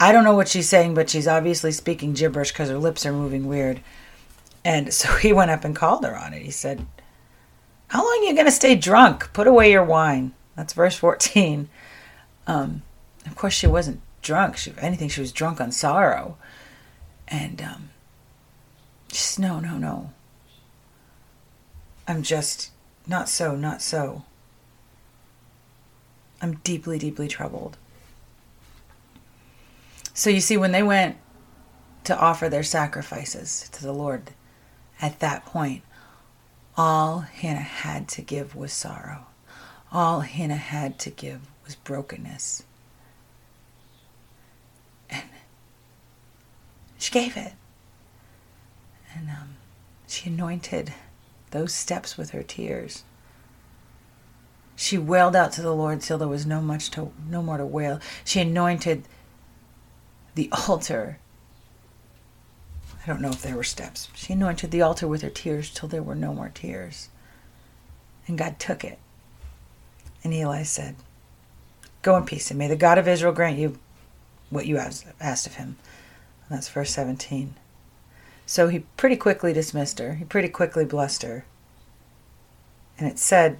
I 0.00 0.12
don't 0.12 0.24
know 0.24 0.34
what 0.34 0.48
she's 0.48 0.68
saying 0.68 0.94
but 0.94 1.10
she's 1.10 1.28
obviously 1.28 1.72
speaking 1.72 2.12
gibberish 2.14 2.52
because 2.52 2.68
her 2.68 2.78
lips 2.78 3.06
are 3.06 3.12
moving 3.12 3.46
weird. 3.46 3.80
And 4.64 4.92
so 4.92 5.14
he 5.16 5.32
went 5.32 5.50
up 5.50 5.64
and 5.64 5.76
called 5.76 6.04
her 6.04 6.16
on 6.16 6.34
it. 6.34 6.42
He 6.42 6.50
said 6.50 6.84
how 7.88 8.00
long 8.02 8.22
are 8.22 8.28
you 8.28 8.34
going 8.34 8.46
to 8.46 8.52
stay 8.52 8.74
drunk? 8.74 9.32
Put 9.34 9.46
away 9.46 9.70
your 9.70 9.84
wine. 9.84 10.32
That's 10.56 10.72
verse 10.72 10.96
14 10.96 11.68
um, 12.46 12.82
of 13.26 13.36
course 13.36 13.54
she 13.54 13.66
wasn't 13.66 14.00
drunk. 14.22 14.56
She, 14.56 14.72
anything, 14.78 15.08
she 15.08 15.20
was 15.20 15.32
drunk 15.32 15.60
on 15.60 15.72
sorrow. 15.72 16.36
And 17.28 17.60
um, 17.60 17.90
just, 19.08 19.38
no, 19.38 19.60
no, 19.60 19.76
no. 19.76 20.12
I'm 22.08 22.22
just 22.22 22.70
not 23.06 23.28
so, 23.28 23.54
not 23.54 23.82
so. 23.82 24.24
I'm 26.40 26.56
deeply, 26.64 26.98
deeply 26.98 27.28
troubled. 27.28 27.76
So 30.14 30.28
you 30.30 30.40
see, 30.40 30.56
when 30.56 30.72
they 30.72 30.82
went 30.82 31.16
to 32.04 32.18
offer 32.18 32.48
their 32.48 32.62
sacrifices 32.62 33.68
to 33.72 33.82
the 33.82 33.92
Lord 33.92 34.32
at 35.00 35.20
that 35.20 35.46
point, 35.46 35.82
all 36.76 37.20
Hannah 37.20 37.60
had 37.60 38.08
to 38.08 38.22
give 38.22 38.54
was 38.54 38.72
sorrow. 38.72 39.26
All 39.92 40.20
Hannah 40.20 40.56
had 40.56 40.98
to 41.00 41.10
give 41.10 41.42
was 41.64 41.76
brokenness. 41.76 42.64
She 47.02 47.10
gave 47.10 47.36
it. 47.36 47.54
And 49.12 49.28
um, 49.28 49.56
she 50.06 50.30
anointed 50.30 50.94
those 51.50 51.74
steps 51.74 52.16
with 52.16 52.30
her 52.30 52.44
tears. 52.44 53.02
She 54.76 54.98
wailed 54.98 55.34
out 55.34 55.50
to 55.54 55.62
the 55.62 55.74
Lord 55.74 56.00
till 56.00 56.16
there 56.16 56.28
was 56.28 56.46
no 56.46 56.60
much 56.60 56.92
to 56.92 57.10
no 57.28 57.42
more 57.42 57.56
to 57.56 57.66
wail. 57.66 57.98
She 58.24 58.38
anointed 58.38 59.02
the 60.36 60.48
altar. 60.68 61.18
I 63.02 63.06
don't 63.08 63.20
know 63.20 63.30
if 63.30 63.42
there 63.42 63.56
were 63.56 63.64
steps. 63.64 64.06
She 64.14 64.34
anointed 64.34 64.70
the 64.70 64.82
altar 64.82 65.08
with 65.08 65.22
her 65.22 65.28
tears 65.28 65.70
till 65.70 65.88
there 65.88 66.04
were 66.04 66.14
no 66.14 66.32
more 66.32 66.52
tears. 66.54 67.08
And 68.28 68.38
God 68.38 68.60
took 68.60 68.84
it. 68.84 69.00
And 70.22 70.32
Eli 70.32 70.62
said, 70.62 70.94
Go 72.02 72.16
in 72.16 72.26
peace, 72.26 72.52
and 72.52 72.58
may 72.58 72.68
the 72.68 72.76
God 72.76 72.96
of 72.96 73.08
Israel 73.08 73.32
grant 73.32 73.58
you 73.58 73.80
what 74.50 74.66
you 74.66 74.78
asked 74.78 75.46
of 75.48 75.56
him. 75.56 75.78
That's 76.52 76.68
verse 76.68 76.90
17. 76.90 77.54
So 78.44 78.68
he 78.68 78.80
pretty 78.98 79.16
quickly 79.16 79.54
dismissed 79.54 79.98
her. 79.98 80.16
He 80.16 80.24
pretty 80.24 80.48
quickly 80.50 80.84
blessed 80.84 81.22
her. 81.22 81.46
And 82.98 83.10
it 83.10 83.18
said, 83.18 83.56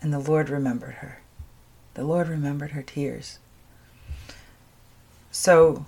And 0.00 0.12
the 0.12 0.20
Lord 0.20 0.48
remembered 0.48 0.94
her. 0.94 1.22
The 1.94 2.04
Lord 2.04 2.28
remembered 2.28 2.70
her 2.70 2.82
tears. 2.82 3.40
So, 5.32 5.84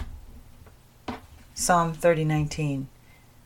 Psalm 1.55 1.95
30:19. 1.95 2.87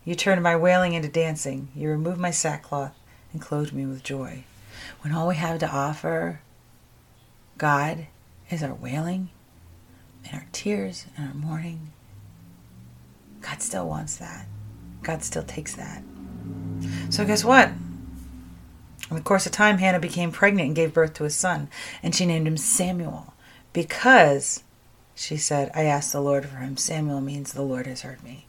You 0.06 0.14
turned 0.14 0.42
my 0.42 0.56
wailing 0.56 0.94
into 0.94 1.08
dancing. 1.08 1.68
You 1.74 1.90
removed 1.90 2.18
my 2.18 2.30
sackcloth 2.30 2.94
and 3.34 3.42
clothed 3.42 3.74
me 3.74 3.84
with 3.84 4.02
joy. 4.02 4.44
When 5.02 5.12
all 5.12 5.28
we 5.28 5.36
have 5.36 5.58
to 5.58 5.70
offer 5.70 6.40
God 7.58 8.06
is 8.48 8.62
our 8.62 8.72
wailing 8.72 9.28
and 10.24 10.34
our 10.34 10.46
tears 10.52 11.06
and 11.16 11.28
our 11.28 11.34
mourning, 11.34 11.92
God 13.40 13.62
still 13.62 13.88
wants 13.88 14.16
that. 14.16 14.46
God 15.02 15.22
still 15.22 15.42
takes 15.42 15.74
that. 15.76 16.02
So, 17.08 17.24
guess 17.24 17.44
what? 17.44 17.70
In 19.10 19.16
the 19.16 19.22
course 19.22 19.46
of 19.46 19.52
time, 19.52 19.78
Hannah 19.78 19.98
became 19.98 20.30
pregnant 20.30 20.68
and 20.68 20.76
gave 20.76 20.94
birth 20.94 21.14
to 21.14 21.24
a 21.24 21.30
son, 21.30 21.68
and 22.02 22.14
she 22.14 22.26
named 22.26 22.46
him 22.46 22.56
Samuel 22.56 23.34
because 23.72 24.62
she 25.14 25.36
said, 25.36 25.70
I 25.74 25.82
asked 25.82 26.12
the 26.12 26.20
Lord 26.20 26.46
for 26.46 26.56
him. 26.56 26.76
Samuel 26.76 27.20
means 27.20 27.52
the 27.52 27.62
Lord 27.62 27.86
has 27.86 28.02
heard 28.02 28.22
me, 28.22 28.46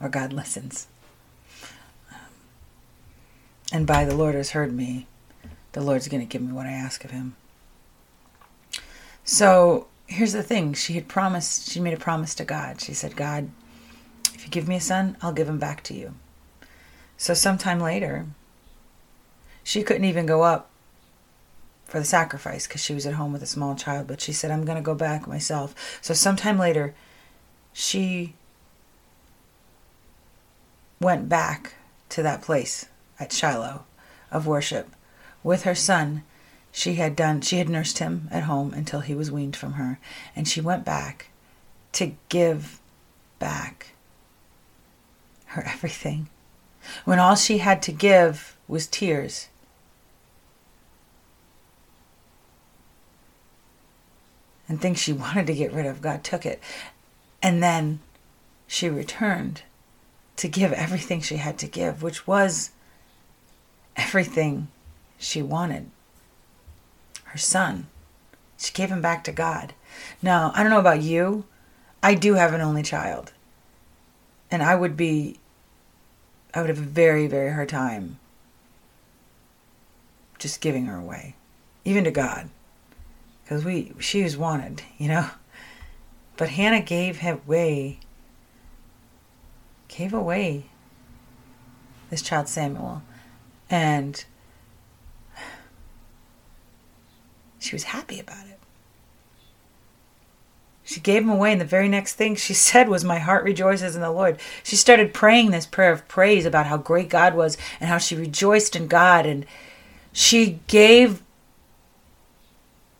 or 0.00 0.08
God 0.08 0.32
listens. 0.32 0.88
Um, 2.10 2.18
and 3.72 3.86
by 3.86 4.04
the 4.04 4.14
Lord 4.14 4.34
has 4.34 4.50
heard 4.50 4.72
me, 4.72 5.06
the 5.72 5.80
Lord's 5.80 6.08
going 6.08 6.20
to 6.20 6.26
give 6.26 6.42
me 6.42 6.52
what 6.52 6.66
I 6.66 6.72
ask 6.72 7.04
of 7.04 7.12
him. 7.12 7.36
So 9.24 9.86
here's 10.10 10.32
the 10.32 10.42
thing 10.42 10.74
she 10.74 10.94
had 10.94 11.08
promised, 11.08 11.70
she 11.70 11.80
made 11.80 11.94
a 11.94 11.98
promise 11.98 12.34
to 12.34 12.44
God. 12.44 12.80
She 12.80 12.92
said, 12.92 13.16
God, 13.16 13.48
if 14.34 14.44
you 14.44 14.50
give 14.50 14.68
me 14.68 14.76
a 14.76 14.80
son, 14.80 15.16
I'll 15.22 15.32
give 15.32 15.48
him 15.48 15.58
back 15.58 15.82
to 15.84 15.94
you. 15.94 16.14
So 17.16 17.32
sometime 17.32 17.80
later, 17.80 18.26
she 19.62 19.82
couldn't 19.82 20.04
even 20.04 20.26
go 20.26 20.42
up 20.42 20.70
for 21.84 21.98
the 21.98 22.04
sacrifice 22.04 22.66
because 22.66 22.82
she 22.82 22.94
was 22.94 23.06
at 23.06 23.14
home 23.14 23.32
with 23.32 23.42
a 23.42 23.46
small 23.46 23.74
child, 23.74 24.06
but 24.06 24.20
she 24.20 24.32
said, 24.32 24.50
I'm 24.50 24.64
going 24.64 24.76
to 24.76 24.82
go 24.82 24.94
back 24.94 25.26
myself. 25.26 25.74
So, 26.00 26.14
sometime 26.14 26.58
later, 26.58 26.94
she 27.72 28.34
went 31.00 31.28
back 31.28 31.74
to 32.10 32.22
that 32.22 32.42
place 32.42 32.86
at 33.18 33.32
Shiloh 33.32 33.84
of 34.30 34.46
worship 34.46 34.90
with 35.42 35.62
her 35.64 35.74
son. 35.74 36.22
She 36.72 36.94
had 36.94 37.16
done, 37.16 37.40
she 37.40 37.58
had 37.58 37.68
nursed 37.68 37.98
him 37.98 38.28
at 38.30 38.44
home 38.44 38.72
until 38.72 39.00
he 39.00 39.14
was 39.14 39.30
weaned 39.30 39.56
from 39.56 39.74
her, 39.74 39.98
and 40.36 40.46
she 40.46 40.60
went 40.60 40.84
back 40.84 41.30
to 41.92 42.14
give 42.28 42.80
back 43.38 43.92
her 45.46 45.62
everything. 45.66 46.28
When 47.04 47.18
all 47.18 47.34
she 47.34 47.58
had 47.58 47.82
to 47.82 47.92
give 47.92 48.56
was 48.68 48.86
tears. 48.86 49.48
And 54.68 54.80
things 54.80 55.00
she 55.00 55.12
wanted 55.12 55.48
to 55.48 55.54
get 55.54 55.72
rid 55.72 55.86
of, 55.86 56.00
God 56.00 56.22
took 56.22 56.46
it. 56.46 56.62
And 57.42 57.62
then 57.62 58.00
she 58.66 58.88
returned 58.88 59.62
to 60.36 60.48
give 60.48 60.72
everything 60.72 61.20
she 61.20 61.36
had 61.36 61.58
to 61.58 61.66
give, 61.66 62.02
which 62.02 62.26
was 62.26 62.70
everything 63.96 64.68
she 65.18 65.42
wanted 65.42 65.90
her 67.32 67.38
son. 67.38 67.88
She 68.58 68.72
gave 68.72 68.90
him 68.90 69.00
back 69.00 69.24
to 69.24 69.32
God. 69.32 69.74
Now, 70.22 70.52
I 70.54 70.62
don't 70.62 70.70
know 70.70 70.80
about 70.80 71.02
you. 71.02 71.44
I 72.02 72.14
do 72.14 72.34
have 72.34 72.52
an 72.52 72.60
only 72.60 72.82
child. 72.82 73.32
And 74.50 74.62
I 74.62 74.74
would 74.74 74.96
be, 74.96 75.38
I 76.54 76.60
would 76.60 76.70
have 76.70 76.78
a 76.78 76.82
very, 76.82 77.26
very 77.26 77.52
hard 77.52 77.68
time 77.68 78.18
just 80.38 80.60
giving 80.60 80.86
her 80.86 80.96
away, 80.96 81.36
even 81.84 82.04
to 82.04 82.10
God 82.10 82.50
because 83.50 83.64
we 83.64 83.92
she 83.98 84.22
was 84.22 84.36
wanted, 84.36 84.82
you 84.96 85.08
know. 85.08 85.28
But 86.36 86.50
Hannah 86.50 86.80
gave 86.80 87.20
away, 87.24 87.98
gave 89.88 90.14
away 90.14 90.66
this 92.10 92.22
child 92.22 92.48
Samuel, 92.48 93.02
and 93.68 94.24
she 97.60 97.74
was 97.74 97.84
happy 97.84 98.18
about 98.18 98.46
it. 98.46 98.58
She 100.82 100.98
gave 100.98 101.22
him 101.22 101.30
away, 101.30 101.52
and 101.52 101.60
the 101.60 101.66
very 101.66 101.88
next 101.88 102.14
thing 102.14 102.34
she 102.34 102.54
said 102.68 102.88
was, 102.88 103.04
My 103.04 103.20
heart 103.20 103.44
rejoices 103.44 103.94
in 103.94 104.02
the 104.02 104.10
Lord. 104.10 104.40
She 104.64 104.74
started 104.74 105.14
praying 105.14 105.52
this 105.52 105.66
prayer 105.66 105.92
of 105.92 106.08
praise 106.08 106.44
about 106.44 106.66
how 106.66 106.78
great 106.78 107.08
God 107.08 107.34
was 107.34 107.56
and 107.78 107.88
how 107.88 107.98
she 107.98 108.16
rejoiced 108.16 108.74
in 108.74 108.88
God. 108.88 109.24
And 109.24 109.46
she 110.12 110.58
gave 110.66 111.22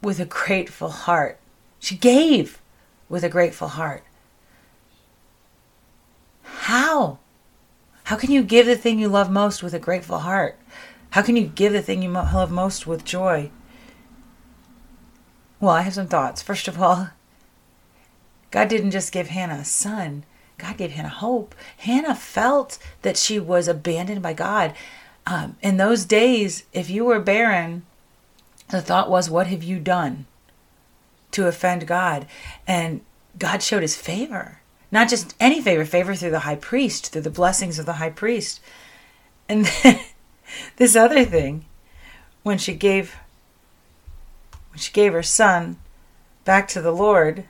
with 0.03 0.21
a 0.21 0.25
grateful 0.25 0.91
heart. 0.91 1.39
She 1.81 1.97
gave 1.97 2.61
with 3.09 3.25
a 3.25 3.29
grateful 3.29 3.69
heart. 3.69 4.05
How? 6.45 7.19
How 8.05 8.17
can 8.17 8.31
you 8.31 8.43
give 8.43 8.67
the 8.67 8.77
thing 8.77 8.99
you 8.99 9.09
love 9.09 9.31
most 9.31 9.63
with 9.63 9.75
a 9.75 9.79
grateful 9.79 10.19
heart? 10.19 10.57
How 11.11 11.23
can 11.23 11.35
you 11.35 11.47
give 11.47 11.73
the 11.73 11.83
thing 11.83 12.03
you 12.03 12.11
love 12.11 12.53
most 12.53 12.87
with 12.87 13.05
joy? 13.05 13.51
Well, 15.61 15.75
I 15.75 15.83
have 15.83 15.95
some 15.95 16.07
thoughts. 16.07 16.43
First 16.43 16.69
of 16.69 16.81
all, 16.81 17.11
God 18.51 18.69
didn't 18.69 18.91
just 18.91 19.13
give 19.13 19.29
Hannah 19.29 19.61
a 19.61 19.65
son, 19.65 20.25
God 20.59 20.77
gave 20.77 20.93
Hannah 20.93 21.09
hope. 21.09 21.55
Hannah 21.79 22.15
felt 22.15 22.79
that 23.03 23.17
she 23.17 23.39
was 23.39 23.69
abandoned 23.69 24.23
by 24.23 24.33
God. 24.33 24.75
Um, 25.27 25.57
in 25.63 25.77
those 25.77 26.05
days, 26.05 26.65
if 26.73 26.91
you 26.91 27.05
were 27.05 27.21
barren, 27.21 27.85
the 28.69 28.83
thought 28.83 29.11
was, 29.11 29.31
What 29.31 29.47
have 29.47 29.63
you 29.63 29.79
done 29.79 30.27
to 31.33 31.47
offend 31.47 31.87
God? 31.87 32.27
And 32.67 33.01
God 33.39 33.63
showed 33.63 33.83
his 33.83 33.97
favor. 33.97 34.61
Not 34.93 35.09
just 35.09 35.35
any 35.39 35.63
favor, 35.63 35.85
favor 35.85 36.15
through 36.15 36.31
the 36.31 36.41
high 36.41 36.57
priest, 36.57 37.13
through 37.13 37.23
the 37.23 37.31
blessings 37.31 37.79
of 37.79 37.87
the 37.87 37.95
high 37.95 38.11
priest. 38.11 38.61
And 39.49 39.67
then 39.83 40.01
this 40.77 40.97
other 40.97 41.25
thing, 41.25 41.65
when 42.43 42.59
she 42.59 42.75
gave 42.75 43.17
she 44.81 44.93
gave 44.93 45.13
her 45.13 45.23
son 45.23 45.79
back 46.45 46.69
to 46.69 46.81
the 46.81 46.93
Lord, 46.93 47.45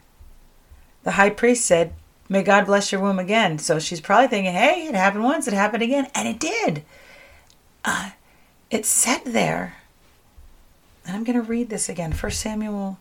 the 1.04 1.12
high 1.12 1.30
priest 1.30 1.64
said, 1.64 1.94
May 2.28 2.42
God 2.42 2.66
bless 2.66 2.92
your 2.92 3.00
womb 3.00 3.18
again. 3.18 3.58
So 3.58 3.78
she's 3.78 4.00
probably 4.00 4.28
thinking, 4.28 4.52
hey, 4.52 4.87
it 4.87 4.94
happened 4.94 5.25
once, 5.25 5.49
it 5.49 5.54
happened 5.54 5.82
again. 5.82 6.06
And 6.14 6.28
it 6.28 6.38
did. 6.38 6.84
Uh, 7.84 8.10
it 8.70 8.87
said 8.87 9.22
there 9.25 9.80
and 11.10 11.16
I'm 11.16 11.25
going 11.25 11.34
to 11.34 11.42
read 11.42 11.70
this 11.70 11.88
again 11.88 12.12
1 12.12 12.30
Samuel 12.30 12.99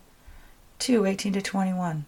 2 0.80 1.06
18 1.06 1.34
to 1.34 1.42
21. 1.42 2.06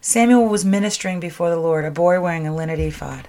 Samuel 0.00 0.46
was 0.46 0.64
ministering 0.64 1.18
before 1.18 1.50
the 1.50 1.56
Lord, 1.56 1.84
a 1.84 1.90
boy 1.90 2.20
wearing 2.20 2.46
a 2.46 2.54
linen 2.54 2.78
ephod. 2.78 3.28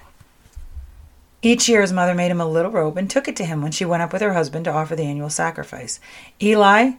Each 1.42 1.68
year, 1.68 1.80
his 1.80 1.92
mother 1.92 2.14
made 2.14 2.30
him 2.30 2.40
a 2.40 2.46
little 2.46 2.70
robe 2.70 2.96
and 2.96 3.10
took 3.10 3.26
it 3.26 3.34
to 3.36 3.44
him 3.44 3.62
when 3.62 3.72
she 3.72 3.84
went 3.84 4.02
up 4.02 4.12
with 4.12 4.22
her 4.22 4.32
husband 4.32 4.64
to 4.66 4.72
offer 4.72 4.94
the 4.94 5.02
annual 5.02 5.28
sacrifice. 5.28 5.98
Eli 6.40 6.92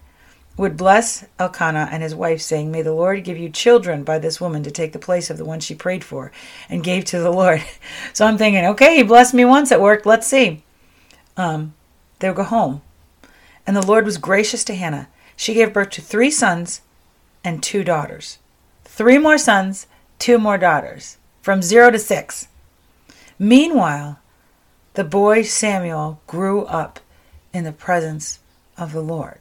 would 0.56 0.78
bless 0.78 1.26
Elkanah 1.40 1.90
and 1.92 2.04
his 2.04 2.14
wife, 2.14 2.42
saying, 2.42 2.72
May 2.72 2.82
the 2.82 2.94
Lord 2.94 3.24
give 3.24 3.38
you 3.38 3.50
children 3.50 4.04
by 4.04 4.20
this 4.20 4.40
woman 4.40 4.64
to 4.64 4.72
take 4.72 4.94
the 4.94 5.00
place 5.00 5.30
of 5.30 5.38
the 5.38 5.46
one 5.46 5.60
she 5.60 5.74
prayed 5.74 6.04
for 6.04 6.32
and 6.70 6.84
gave 6.84 7.06
to 7.06 7.20
the 7.20 7.32
Lord. 7.32 7.64
So 8.14 8.28
I'm 8.28 8.38
thinking, 8.38 8.64
okay, 8.66 8.98
he 8.98 9.04
blessed 9.04 9.34
me 9.34 9.44
once, 9.44 9.72
it 9.72 9.82
worked, 9.82 10.06
let's 10.06 10.28
see. 10.28 10.64
Um, 11.36 11.74
they'll 12.20 12.34
go 12.34 12.44
home. 12.44 12.82
And 13.66 13.76
the 13.76 13.86
Lord 13.86 14.06
was 14.06 14.18
gracious 14.18 14.64
to 14.66 14.76
Hannah. 14.76 15.08
She 15.36 15.56
gave 15.56 15.74
birth 15.74 15.90
to 15.92 16.02
three 16.02 16.30
sons 16.30 16.82
and 17.44 17.64
two 17.64 17.84
daughters. 17.84 18.38
Three 18.84 19.18
more 19.18 19.40
sons, 19.40 19.88
two 20.20 20.38
more 20.38 20.60
daughters, 20.60 21.18
from 21.42 21.64
zero 21.64 21.90
to 21.90 21.98
six. 21.98 22.48
Meanwhile, 23.40 24.20
the 24.94 25.04
boy 25.04 25.42
Samuel 25.42 26.22
grew 26.28 26.66
up 26.66 27.00
in 27.52 27.64
the 27.64 27.72
presence 27.72 28.40
of 28.78 28.94
the 28.94 29.02
Lord. 29.02 29.40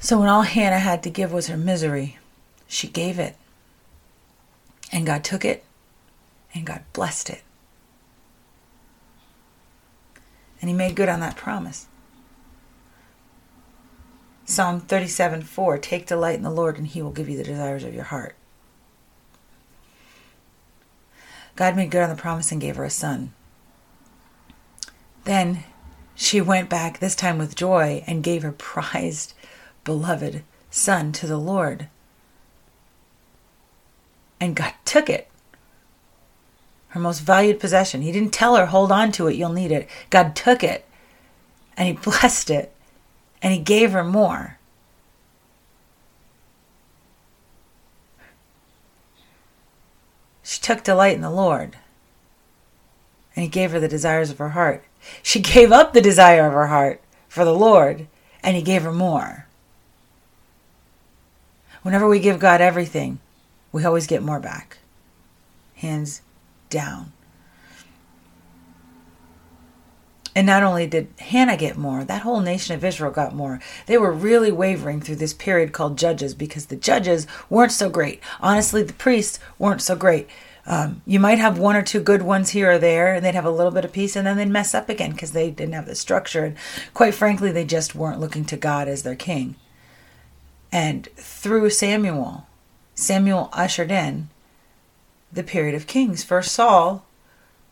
So 0.00 0.18
when 0.18 0.28
all 0.28 0.42
Hannah 0.42 0.78
had 0.78 1.02
to 1.02 1.10
give 1.10 1.32
was 1.32 1.48
her 1.48 1.56
misery, 1.56 2.18
she 2.66 2.88
gave 2.88 3.18
it. 3.18 3.36
And 4.90 5.06
God 5.06 5.22
took 5.22 5.44
it 5.44 5.64
and 6.54 6.66
God 6.66 6.82
blessed 6.92 7.30
it. 7.30 7.42
And 10.60 10.68
he 10.68 10.74
made 10.74 10.96
good 10.96 11.08
on 11.08 11.20
that 11.20 11.36
promise. 11.36 11.86
Psalm 14.44 14.80
37 14.80 15.42
4 15.42 15.78
Take 15.78 16.06
delight 16.06 16.34
in 16.34 16.42
the 16.42 16.50
Lord, 16.50 16.76
and 16.76 16.86
he 16.86 17.00
will 17.00 17.12
give 17.12 17.28
you 17.28 17.36
the 17.36 17.44
desires 17.44 17.84
of 17.84 17.94
your 17.94 18.04
heart. 18.04 18.34
God 21.56 21.76
made 21.76 21.90
good 21.90 22.02
on 22.02 22.10
the 22.10 22.20
promise 22.20 22.50
and 22.50 22.60
gave 22.60 22.76
her 22.76 22.84
a 22.84 22.90
son. 22.90 23.32
Then 25.24 25.64
she 26.14 26.40
went 26.40 26.68
back, 26.68 26.98
this 26.98 27.14
time 27.14 27.38
with 27.38 27.54
joy, 27.54 28.02
and 28.06 28.24
gave 28.24 28.42
her 28.42 28.52
prized, 28.52 29.34
beloved 29.90 30.44
son 30.70 31.10
to 31.10 31.26
the 31.26 31.36
Lord. 31.36 31.88
And 34.38 34.54
God 34.54 34.72
took 34.84 35.10
it 35.10 35.26
her 36.90 37.00
most 37.00 37.20
valued 37.20 37.58
possession. 37.58 38.02
He 38.02 38.12
didn't 38.12 38.32
tell 38.32 38.54
her, 38.54 38.66
hold 38.66 38.92
on 38.92 39.10
to 39.12 39.26
it, 39.26 39.34
you'll 39.34 39.52
need 39.52 39.72
it. 39.72 39.88
God 40.08 40.36
took 40.36 40.62
it 40.62 40.84
and 41.76 41.88
He 41.88 41.94
blessed 41.94 42.50
it 42.50 42.72
and 43.42 43.52
He 43.52 43.58
gave 43.58 43.90
her 43.90 44.04
more. 44.04 44.58
She 50.44 50.60
took 50.60 50.84
delight 50.84 51.16
in 51.16 51.20
the 51.20 51.30
Lord 51.30 51.78
and 53.34 53.42
He 53.42 53.48
gave 53.48 53.72
her 53.72 53.80
the 53.80 53.88
desires 53.88 54.30
of 54.30 54.38
her 54.38 54.50
heart. 54.50 54.84
She 55.20 55.40
gave 55.40 55.72
up 55.72 55.92
the 55.92 56.00
desire 56.00 56.46
of 56.46 56.52
her 56.52 56.68
heart 56.68 57.00
for 57.28 57.44
the 57.44 57.54
Lord 57.54 58.06
and 58.40 58.56
He 58.56 58.62
gave 58.62 58.82
her 58.82 58.92
more. 58.92 59.46
Whenever 61.82 62.08
we 62.08 62.20
give 62.20 62.38
God 62.38 62.60
everything, 62.60 63.20
we 63.72 63.84
always 63.84 64.06
get 64.06 64.22
more 64.22 64.40
back. 64.40 64.78
Hands 65.76 66.20
down. 66.68 67.12
And 70.34 70.46
not 70.46 70.62
only 70.62 70.86
did 70.86 71.08
Hannah 71.18 71.56
get 71.56 71.76
more, 71.76 72.04
that 72.04 72.22
whole 72.22 72.40
nation 72.40 72.74
of 72.74 72.84
Israel 72.84 73.10
got 73.10 73.34
more. 73.34 73.60
They 73.86 73.98
were 73.98 74.12
really 74.12 74.52
wavering 74.52 75.00
through 75.00 75.16
this 75.16 75.34
period 75.34 75.72
called 75.72 75.98
Judges 75.98 76.34
because 76.34 76.66
the 76.66 76.76
judges 76.76 77.26
weren't 77.48 77.72
so 77.72 77.90
great. 77.90 78.20
Honestly, 78.40 78.82
the 78.82 78.92
priests 78.92 79.40
weren't 79.58 79.82
so 79.82 79.96
great. 79.96 80.28
Um, 80.66 81.02
you 81.04 81.18
might 81.18 81.38
have 81.38 81.58
one 81.58 81.74
or 81.74 81.82
two 81.82 82.00
good 82.00 82.22
ones 82.22 82.50
here 82.50 82.72
or 82.72 82.78
there, 82.78 83.14
and 83.14 83.24
they'd 83.24 83.34
have 83.34 83.44
a 83.44 83.50
little 83.50 83.72
bit 83.72 83.84
of 83.84 83.92
peace, 83.92 84.14
and 84.14 84.24
then 84.26 84.36
they'd 84.36 84.48
mess 84.48 84.72
up 84.72 84.88
again 84.88 85.12
because 85.12 85.32
they 85.32 85.50
didn't 85.50 85.74
have 85.74 85.86
the 85.86 85.96
structure. 85.96 86.44
And 86.44 86.56
quite 86.94 87.14
frankly, 87.14 87.50
they 87.50 87.64
just 87.64 87.94
weren't 87.96 88.20
looking 88.20 88.44
to 88.46 88.56
God 88.56 88.86
as 88.86 89.02
their 89.02 89.16
king. 89.16 89.56
And 90.72 91.08
through 91.16 91.70
Samuel, 91.70 92.46
Samuel 92.94 93.48
ushered 93.52 93.90
in 93.90 94.28
the 95.32 95.42
period 95.42 95.74
of 95.74 95.86
kings. 95.86 96.22
First 96.22 96.52
Saul, 96.52 97.04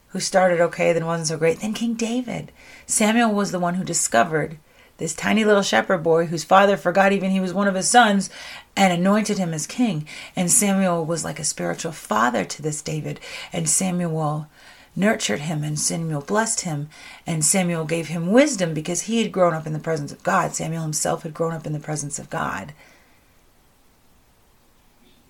who 0.08 0.20
started 0.20 0.60
okay, 0.60 0.92
then 0.92 1.06
wasn't 1.06 1.28
so 1.28 1.36
great, 1.36 1.60
then 1.60 1.74
King 1.74 1.94
David. 1.94 2.50
Samuel 2.86 3.32
was 3.32 3.52
the 3.52 3.58
one 3.58 3.74
who 3.74 3.84
discovered 3.84 4.58
this 4.98 5.14
tiny 5.14 5.44
little 5.44 5.62
shepherd 5.62 6.02
boy 6.02 6.26
whose 6.26 6.42
father 6.44 6.76
forgot 6.76 7.12
even 7.12 7.30
he 7.30 7.40
was 7.40 7.54
one 7.54 7.68
of 7.68 7.76
his 7.76 7.88
sons 7.88 8.30
and 8.76 8.92
anointed 8.92 9.38
him 9.38 9.54
as 9.54 9.66
king. 9.66 10.06
And 10.34 10.50
Samuel 10.50 11.04
was 11.04 11.24
like 11.24 11.38
a 11.38 11.44
spiritual 11.44 11.92
father 11.92 12.44
to 12.44 12.62
this 12.62 12.82
David. 12.82 13.20
And 13.52 13.68
Samuel 13.68 14.48
nurtured 14.96 15.40
him 15.40 15.62
and 15.62 15.78
Samuel 15.78 16.22
blessed 16.22 16.62
him 16.62 16.88
and 17.24 17.44
Samuel 17.44 17.84
gave 17.84 18.08
him 18.08 18.32
wisdom 18.32 18.74
because 18.74 19.02
he 19.02 19.22
had 19.22 19.30
grown 19.30 19.54
up 19.54 19.66
in 19.66 19.72
the 19.72 19.78
presence 19.78 20.10
of 20.10 20.24
God. 20.24 20.54
Samuel 20.54 20.82
himself 20.82 21.22
had 21.22 21.34
grown 21.34 21.52
up 21.52 21.66
in 21.66 21.72
the 21.72 21.78
presence 21.78 22.18
of 22.18 22.28
God. 22.28 22.72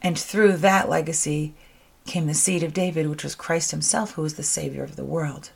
And 0.03 0.19
through 0.19 0.59
that 0.59 0.89
legacy, 0.89 1.55
came 2.09 2.27
the 2.27 2.35
seed 2.35 2.63
of 2.63 2.73
David, 2.73 3.09
which 3.09 3.23
was 3.23 3.35
Christ 3.35 3.71
himself, 3.71 4.13
who 4.13 4.23
was 4.23 4.35
the 4.35 4.43
Savior 4.43 4.83
of 4.83 4.97
the 4.97 5.05
world. 5.05 5.51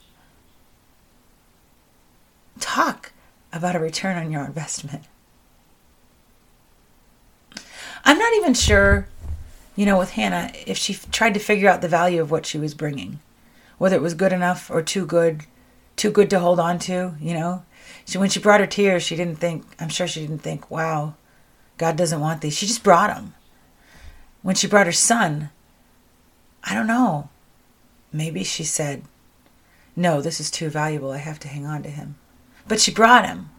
Talk 2.61 3.13
about 3.53 3.75
a 3.75 3.81
return 3.81 4.17
on 4.17 4.31
your 4.31 4.45
investment. 4.45 5.05
I'm 8.05 8.19
not 8.19 8.33
even 8.35 8.55
sure, 8.55 9.09
you 9.75 9.87
know, 9.87 9.99
with 9.99 10.11
Hannah, 10.11 10.53
if 10.67 10.77
she 10.77 10.95
tried 10.95 11.35
to 11.35 11.41
figure 11.41 11.69
out 11.69 11.81
the 11.81 11.89
value 11.89 12.21
of 12.21 12.31
what 12.31 12.47
she 12.47 12.59
was 12.59 12.75
bringing, 12.75 13.21
whether 13.79 13.97
it 13.97 14.03
was 14.03 14.15
good 14.15 14.33
enough 14.33 14.71
or 14.71 14.83
too 14.83 15.07
good, 15.07 15.45
too 15.97 16.11
good 16.11 16.31
to 16.31 16.41
hold 16.41 16.61
on 16.61 16.79
to, 16.81 17.15
you 17.21 17.35
know. 17.35 17.65
She, 18.05 18.19
when 18.19 18.31
she 18.31 18.41
brought 18.41 18.61
her 18.61 18.67
tears, 18.67 19.03
she 19.03 19.17
didn't 19.17 19.37
think, 19.37 19.65
I'm 19.79 19.89
sure 19.89 20.07
she 20.07 20.21
didn't 20.21 20.43
think, 20.43 20.71
wow, 20.71 21.15
God 21.79 21.97
doesn't 21.97 22.21
want 22.21 22.41
these. 22.41 22.57
She 22.57 22.67
just 22.67 22.83
brought 22.83 23.15
them. 23.15 23.35
When 24.43 24.55
she 24.55 24.67
brought 24.67 24.87
her 24.87 24.93
son, 24.93 25.51
I 26.65 26.75
don't 26.75 26.87
know. 26.87 27.29
Maybe 28.13 28.45
she 28.45 28.65
said, 28.65 29.03
No, 29.97 30.21
this 30.21 30.41
is 30.41 30.51
too 30.51 30.69
valuable. 30.69 31.13
I 31.13 31.19
have 31.19 31.39
to 31.41 31.49
hang 31.49 31.65
on 31.65 31.83
to 31.85 31.89
him. 31.89 32.17
But 32.69 32.81
she 32.81 32.93
brought 32.93 33.27
him. 33.27 33.51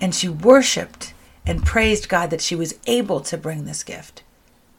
And 0.00 0.14
she 0.14 0.28
worshiped 0.28 1.12
and 1.46 1.64
praised 1.64 2.08
God 2.08 2.30
that 2.30 2.40
she 2.40 2.54
was 2.54 2.78
able 2.86 3.20
to 3.22 3.36
bring 3.36 3.64
this 3.64 3.82
gift 3.82 4.22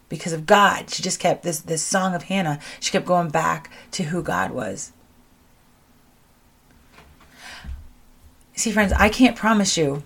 because 0.08 0.34
of 0.34 0.46
God. 0.46 0.90
She 0.90 1.04
just 1.04 1.20
kept 1.20 1.44
this, 1.44 1.60
this 1.60 1.84
song 1.84 2.14
of 2.14 2.24
Hannah, 2.24 2.60
she 2.80 2.92
kept 2.92 3.06
going 3.06 3.30
back 3.30 3.72
to 3.92 4.04
who 4.04 4.22
God 4.22 4.52
was. 4.52 4.92
See, 8.56 8.72
friends, 8.72 8.92
I 8.94 9.10
can't 9.10 9.38
promise 9.38 9.78
you 9.78 10.04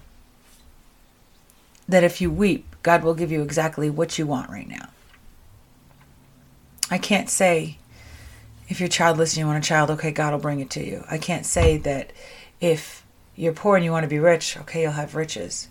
that 1.87 2.03
if 2.03 2.21
you 2.21 2.29
weep, 2.29 2.72
God 2.83 3.03
will 3.03 3.15
give 3.15 3.31
you 3.31 3.41
exactly 3.41 3.89
what 3.89 4.19
you 4.19 4.27
want 4.27 4.49
right 4.49 4.67
now. 4.67 4.89
I 6.91 6.97
can't 6.97 7.29
say 7.29 7.79
if 8.67 8.79
you're 8.79 8.89
childless 8.89 9.33
and 9.33 9.39
you 9.39 9.47
want 9.47 9.63
a 9.63 9.67
child, 9.67 9.89
okay, 9.91 10.11
God 10.11 10.33
will 10.33 10.39
bring 10.39 10.59
it 10.59 10.69
to 10.71 10.85
you. 10.85 11.03
I 11.09 11.17
can't 11.17 11.45
say 11.45 11.77
that 11.77 12.11
if 12.59 13.05
you're 13.35 13.53
poor 13.53 13.75
and 13.75 13.85
you 13.85 13.91
want 13.91 14.03
to 14.03 14.09
be 14.09 14.19
rich, 14.19 14.57
okay, 14.57 14.81
you'll 14.81 14.91
have 14.91 15.15
riches. 15.15 15.69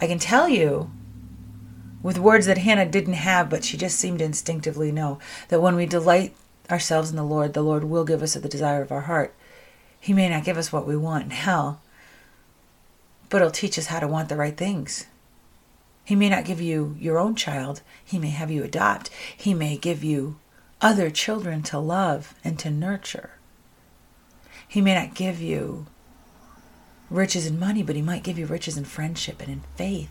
I 0.00 0.06
can 0.06 0.18
tell 0.18 0.48
you 0.48 0.90
with 2.02 2.18
words 2.18 2.46
that 2.46 2.58
Hannah 2.58 2.86
didn't 2.86 3.14
have, 3.14 3.48
but 3.48 3.64
she 3.64 3.76
just 3.76 3.98
seemed 3.98 4.18
to 4.18 4.24
instinctively 4.24 4.92
know 4.92 5.18
that 5.48 5.60
when 5.60 5.76
we 5.76 5.86
delight 5.86 6.34
ourselves 6.70 7.10
in 7.10 7.16
the 7.16 7.22
Lord, 7.24 7.54
the 7.54 7.62
Lord 7.62 7.84
will 7.84 8.04
give 8.04 8.22
us 8.22 8.34
the 8.34 8.48
desire 8.48 8.82
of 8.82 8.92
our 8.92 9.02
heart. 9.02 9.34
He 10.00 10.12
may 10.12 10.28
not 10.28 10.44
give 10.44 10.58
us 10.58 10.72
what 10.72 10.86
we 10.86 10.96
want 10.96 11.28
now, 11.28 11.80
but 13.30 13.40
He'll 13.40 13.50
teach 13.50 13.78
us 13.78 13.86
how 13.86 14.00
to 14.00 14.08
want 14.08 14.28
the 14.28 14.36
right 14.36 14.56
things. 14.56 15.06
He 16.08 16.16
may 16.16 16.30
not 16.30 16.46
give 16.46 16.58
you 16.58 16.96
your 16.98 17.18
own 17.18 17.34
child, 17.34 17.82
He 18.02 18.18
may 18.18 18.30
have 18.30 18.50
you 18.50 18.64
adopt, 18.64 19.10
He 19.36 19.52
may 19.52 19.76
give 19.76 20.02
you 20.02 20.38
other 20.80 21.10
children 21.10 21.62
to 21.64 21.78
love 21.78 22.34
and 22.42 22.58
to 22.60 22.70
nurture. 22.70 23.32
He 24.66 24.80
may 24.80 24.94
not 24.94 25.14
give 25.14 25.38
you 25.38 25.84
riches 27.10 27.44
and 27.44 27.60
money, 27.60 27.82
but 27.82 27.94
He 27.94 28.00
might 28.00 28.22
give 28.22 28.38
you 28.38 28.46
riches 28.46 28.78
in 28.78 28.86
friendship 28.86 29.42
and 29.42 29.50
in 29.50 29.60
faith. 29.76 30.08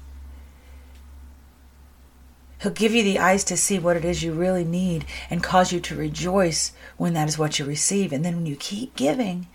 He'll 2.61 2.71
give 2.73 2.93
you 2.93 3.01
the 3.01 3.17
eyes 3.17 3.43
to 3.45 3.57
see 3.57 3.79
what 3.79 3.97
it 3.97 4.05
is 4.05 4.21
you 4.21 4.33
really 4.33 4.63
need 4.63 5.03
and 5.31 5.41
cause 5.41 5.73
you 5.73 5.79
to 5.79 5.95
rejoice 5.95 6.73
when 6.97 7.15
that 7.15 7.27
is 7.27 7.39
what 7.39 7.57
you 7.57 7.65
receive. 7.65 8.13
And 8.13 8.23
then 8.23 8.35
when 8.35 8.45
you 8.45 8.55
keep 8.55 8.95
giving, 8.95 9.47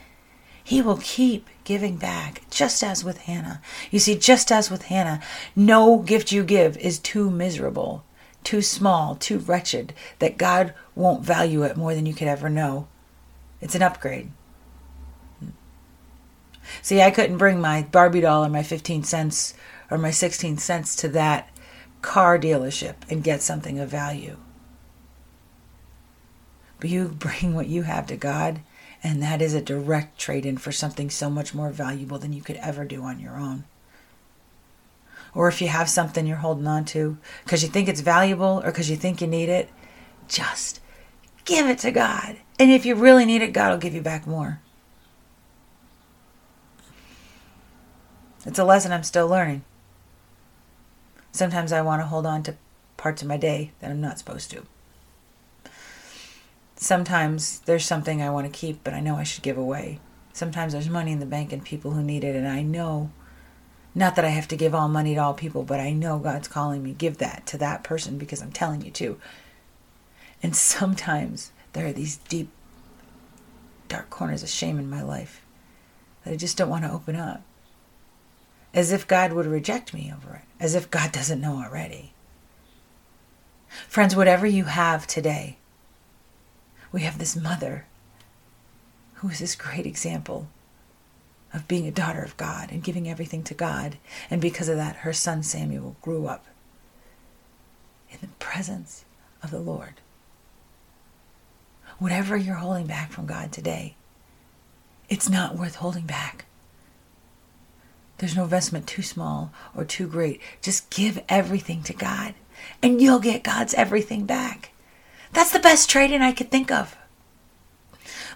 He 0.65 0.81
will 0.81 0.99
keep 0.99 1.49
giving 1.65 1.97
back, 1.97 2.43
just 2.51 2.83
as 2.83 3.05
with 3.05 3.19
Hannah. 3.23 3.61
You 3.91 3.99
see, 3.99 4.17
just 4.17 4.53
as 4.53 4.71
with 4.71 4.85
Hannah, 4.85 5.21
no 5.57 5.99
gift 5.99 6.33
you 6.33 6.45
give 6.45 6.77
is 6.77 6.99
too 6.99 7.31
miserable 7.31 8.05
too 8.45 8.63
small, 8.63 9.15
too 9.15 9.39
wretched, 9.39 9.95
that 10.19 10.39
God 10.39 10.75
won't 10.95 11.25
value 11.25 11.63
it 11.63 11.77
more 11.77 11.95
than 11.95 12.07
you 12.07 12.15
could 12.15 12.29
ever 12.29 12.49
know. 12.49 12.89
It's 13.61 13.75
an 13.75 13.83
upgrade. 13.83 14.31
See, 16.81 17.03
I 17.03 17.11
couldn't 17.11 17.39
bring 17.39 17.61
my 17.61 17.83
Barbie 17.83 18.23
doll 18.23 18.45
or 18.45 18.49
my 18.49 18.63
15 18.63 19.05
cents 19.05 19.55
or 19.91 19.99
my 19.99 20.11
16 20.11 20.59
cents 20.59 20.97
to 20.97 21.09
that 21.09 21.49
car 22.01 22.39
dealership 22.39 22.95
and 23.09 23.23
get 23.23 23.43
something 23.43 23.79
of 23.79 23.89
value. 23.89 24.37
But 26.81 26.91
you 26.91 27.09
bring 27.09 27.55
what 27.55 27.69
you 27.69 27.83
have 27.83 28.07
to 28.09 28.17
God, 28.17 28.61
and 29.03 29.23
that 29.23 29.43
is 29.43 29.55
a 29.55 29.61
direct 29.61 30.19
trade 30.19 30.47
in 30.47 30.57
for 30.57 30.73
something 30.73 31.11
so 31.11 31.29
much 31.29 31.55
more 31.55 31.71
valuable 31.71 32.19
than 32.19 32.33
you 32.33 32.43
could 32.43 32.57
ever 32.57 32.85
do 32.85 33.03
on 33.03 33.19
your 33.19 33.37
own 33.37 33.65
or 35.35 35.49
if 35.49 35.61
you 35.61 35.69
have 35.69 35.89
something 35.89 36.27
you're 36.27 36.37
holding 36.39 36.67
on 36.67 36.85
to 36.85 37.17
because 37.45 37.63
you 37.63 37.69
think 37.69 37.89
it's 37.89 38.01
valuable 38.01 38.61
or 38.65 38.71
because 38.71 38.91
you 38.91 38.97
think 38.97 39.21
you 39.21 39.27
need 39.27 39.49
it, 39.49 39.71
just 40.29 40.81
give 41.45 41.67
it 41.67 41.79
to 41.79 41.91
God. 41.91 42.37
And 42.59 42.71
if 42.71 42.85
you 42.85 42.95
really 42.95 43.25
need 43.25 43.43
it, 43.43 43.53
God 43.53 43.71
will 43.71 43.79
give 43.79 43.95
you 43.95 44.03
back 44.03 44.27
more. 44.27 44.61
It's 48.45 48.59
a 48.59 48.65
lesson 48.65 48.93
I'm 48.93 49.05
still 49.05 49.29
learning. 49.29 49.65
Sometimes 51.31 51.73
I 51.73 51.81
want 51.81 52.03
to 52.03 52.07
hold 52.07 52.27
on 52.27 52.43
to 52.43 52.57
parts 52.97 53.23
of 53.23 53.29
my 53.29 53.37
day 53.37 53.73
that 53.81 53.91
I'm 53.91 54.01
not 54.01 54.19
supposed 54.19 54.51
to. 54.51 54.67
Sometimes 56.83 57.61
there's 57.61 57.87
something 57.87 58.21
I 58.21 58.31
want 58.31 58.53
to 58.53 58.59
keep, 58.59 58.83
but 58.83 58.93
I 58.93 58.99
know 58.99 59.15
I 59.15 59.23
should 59.23 59.45
give 59.45 59.57
away. 59.57 60.01
Sometimes 60.33 60.73
there's 60.73 60.89
money 60.89 61.13
in 61.13 61.21
the 61.21 61.27
bank 61.27 61.53
and 61.53 61.65
people 61.65 61.93
who 61.93 62.03
need 62.03 62.25
it, 62.25 62.35
and 62.35 62.49
I 62.49 62.63
know 62.63 63.11
Not 63.95 64.17
that 64.17 64.25
I 64.25 64.29
have 64.31 64.49
to 64.49 64.57
give 64.57 64.75
all 64.75 64.89
money 64.89 65.15
to 65.15 65.21
all 65.21 65.35
people, 65.35 65.65
but 65.65 65.81
I 65.81 65.93
know 65.93 66.19
God's 66.19 66.49
calling 66.49 66.83
me. 66.83 66.93
Give 66.93 67.19
that 67.19 67.47
to 67.47 67.59
that 67.59 67.85
person 67.85 68.17
because 68.17 68.41
I'm 68.41 68.53
telling 68.53 68.83
you 68.83 68.91
to. 68.93 69.19
And 70.43 70.57
sometimes 70.57 71.53
there 71.75 71.87
are 71.87 71.93
these 71.93 72.17
deep, 72.17 72.49
dark 73.89 74.09
corners 74.09 74.43
of 74.43 74.49
shame 74.49 74.79
in 74.79 74.89
my 74.89 75.03
life 75.03 75.43
that 76.25 76.33
I 76.33 76.37
just 76.37 76.57
don't 76.57 76.71
want 76.71 76.85
to 76.85 76.93
open 76.93 77.17
up. 77.17 77.43
As 78.73 78.91
if 78.93 79.07
God 79.07 79.35
would 79.35 79.47
reject 79.47 79.93
me 79.93 80.11
over 80.15 80.37
it, 80.37 80.43
as 80.59 80.75
if 80.75 80.91
God 80.91 81.13
doesn't 81.13 81.41
know 81.41 81.63
already. 81.63 82.15
Friends, 83.89 84.17
whatever 84.17 84.47
you 84.47 84.65
have 84.65 85.07
today, 85.07 85.59
we 86.93 87.01
have 87.01 87.19
this 87.19 87.35
mother 87.35 87.87
who 89.15 89.29
is 89.29 89.39
this 89.39 89.55
great 89.55 89.87
example 89.87 90.49
of 91.55 91.69
being 91.69 91.87
a 91.87 91.93
daughter 91.93 92.23
of 92.23 92.37
God 92.37 92.71
and 92.71 92.83
giving 92.83 93.09
everything 93.09 93.43
to 93.45 93.55
God. 93.55 93.99
And 94.31 94.41
because 94.41 94.69
of 94.69 94.77
that, 94.77 94.97
her 94.97 95.13
son 95.13 95.43
Samuel 95.43 95.97
grew 96.03 96.27
up 96.27 96.47
in 98.11 98.19
the 98.21 98.29
presence 98.39 99.05
of 99.43 99.51
the 99.51 99.61
Lord. 99.61 99.95
Whatever 101.99 102.37
you're 102.37 102.57
holding 102.57 102.87
back 102.87 103.13
from 103.13 103.27
God 103.27 103.53
today, 103.53 103.95
it's 105.09 105.29
not 105.29 105.57
worth 105.57 105.77
holding 105.77 106.07
back. 106.07 106.47
There's 108.19 108.37
no 108.37 108.45
investment 108.45 108.87
too 108.87 109.03
small 109.03 109.53
or 109.75 109.85
too 109.85 110.07
great. 110.07 110.41
Just 110.61 110.91
give 110.91 111.23
everything 111.29 111.83
to 111.85 111.93
God, 111.93 112.35
and 112.83 113.01
you'll 113.01 113.19
get 113.19 113.43
God's 113.43 113.75
everything 113.75 114.27
back. 114.27 114.72
That's 115.33 115.53
the 115.53 115.59
best 115.59 115.89
trading 115.89 116.23
I 116.23 116.33
could 116.33 116.51
think 116.51 116.71
of. 116.71 116.97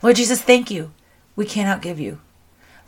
Lord 0.02 0.16
Jesus, 0.16 0.40
thank 0.40 0.70
you. 0.70 0.92
We 1.34 1.44
cannot 1.44 1.82
give 1.82 2.00
you. 2.00 2.20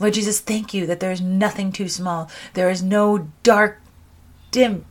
Lord 0.00 0.14
Jesus, 0.14 0.40
thank 0.40 0.72
you 0.72 0.86
that 0.86 1.00
there 1.00 1.10
is 1.10 1.20
nothing 1.20 1.72
too 1.72 1.88
small. 1.88 2.30
There 2.54 2.70
is 2.70 2.82
no 2.82 3.28
dark, 3.42 3.80
dim 4.50 4.84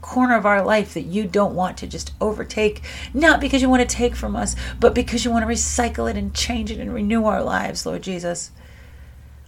corner 0.00 0.36
of 0.36 0.46
our 0.46 0.64
life 0.64 0.94
that 0.94 1.02
you 1.02 1.24
don't 1.24 1.54
want 1.54 1.76
to 1.78 1.86
just 1.86 2.12
overtake, 2.20 2.82
not 3.12 3.40
because 3.40 3.60
you 3.60 3.68
want 3.68 3.86
to 3.86 3.96
take 3.96 4.14
from 4.14 4.36
us, 4.36 4.54
but 4.78 4.94
because 4.94 5.24
you 5.24 5.30
want 5.30 5.46
to 5.46 5.52
recycle 5.52 6.08
it 6.08 6.16
and 6.16 6.34
change 6.34 6.70
it 6.70 6.78
and 6.78 6.94
renew 6.94 7.24
our 7.24 7.42
lives, 7.42 7.84
Lord 7.84 8.02
Jesus. 8.02 8.50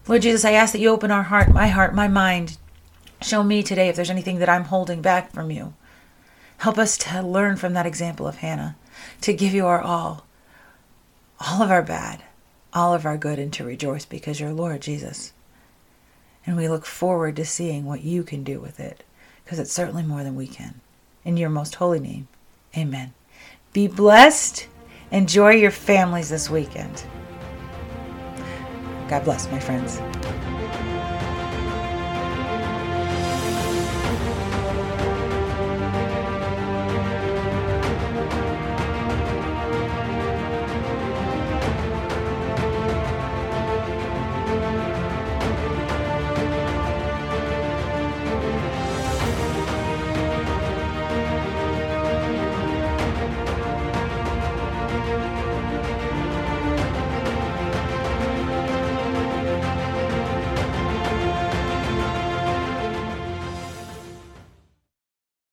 Lord 0.09 0.23
Jesus, 0.23 0.45
I 0.45 0.53
ask 0.53 0.73
that 0.73 0.81
you 0.81 0.91
open 0.91 1.11
our 1.11 1.23
heart, 1.23 1.51
my 1.51 1.69
heart, 1.69 1.95
my 1.95 2.09
mind. 2.09 2.59
Show 3.23 3.43
me 3.43 3.63
today 3.63 3.89
if 3.89 3.97
there's 3.97 4.11
anything 4.11 4.39
that 4.39 4.49
I'm 4.49 4.65
holding 4.65 5.03
back 5.03 5.31
from 5.31 5.51
you. 5.51 5.75
Help 6.59 6.79
us 6.79 6.99
to 6.99 7.23
learn 7.23 7.57
from 7.57 7.73
that 7.75 7.87
example 7.87 8.27
of 8.27 8.37
Hannah, 8.37 8.77
to 9.23 9.33
give 9.33 9.53
you 9.53 9.67
our 9.67 9.81
all, 9.81 10.27
all 11.41 11.63
of 11.63 11.71
our 11.71 11.83
bad, 11.83 12.23
all 12.73 12.95
of 12.95 13.05
our 13.05 13.17
good 13.17 13.39
and 13.39 13.53
to 13.55 13.65
rejoice 13.65 14.05
because 14.05 14.41
you're 14.41 14.53
Lord 14.53 14.81
Jesus. 14.81 15.33
And 16.47 16.57
we 16.57 16.69
look 16.69 16.87
forward 16.87 17.37
to 17.37 17.45
seeing 17.45 17.85
what 17.85 18.03
you 18.03 18.23
can 18.23 18.45
do 18.45 18.61
with 18.61 18.81
it 18.81 19.03
because 19.45 19.59
it's 19.59 19.73
certainly 19.73 20.03
more 20.03 20.23
than 20.23 20.37
we 20.37 20.47
can. 20.47 20.81
In 21.25 21.37
your 21.37 21.51
most 21.51 21.75
holy 21.75 22.01
name, 22.01 22.29
amen. 22.77 23.13
Be 23.73 23.89
blessed. 23.89 24.67
Enjoy 25.11 25.51
your 25.51 25.71
families 25.71 26.29
this 26.29 26.49
weekend. 26.49 27.05
God 29.09 29.25
bless, 29.25 29.51
my 29.51 29.59
friends. 29.59 30.01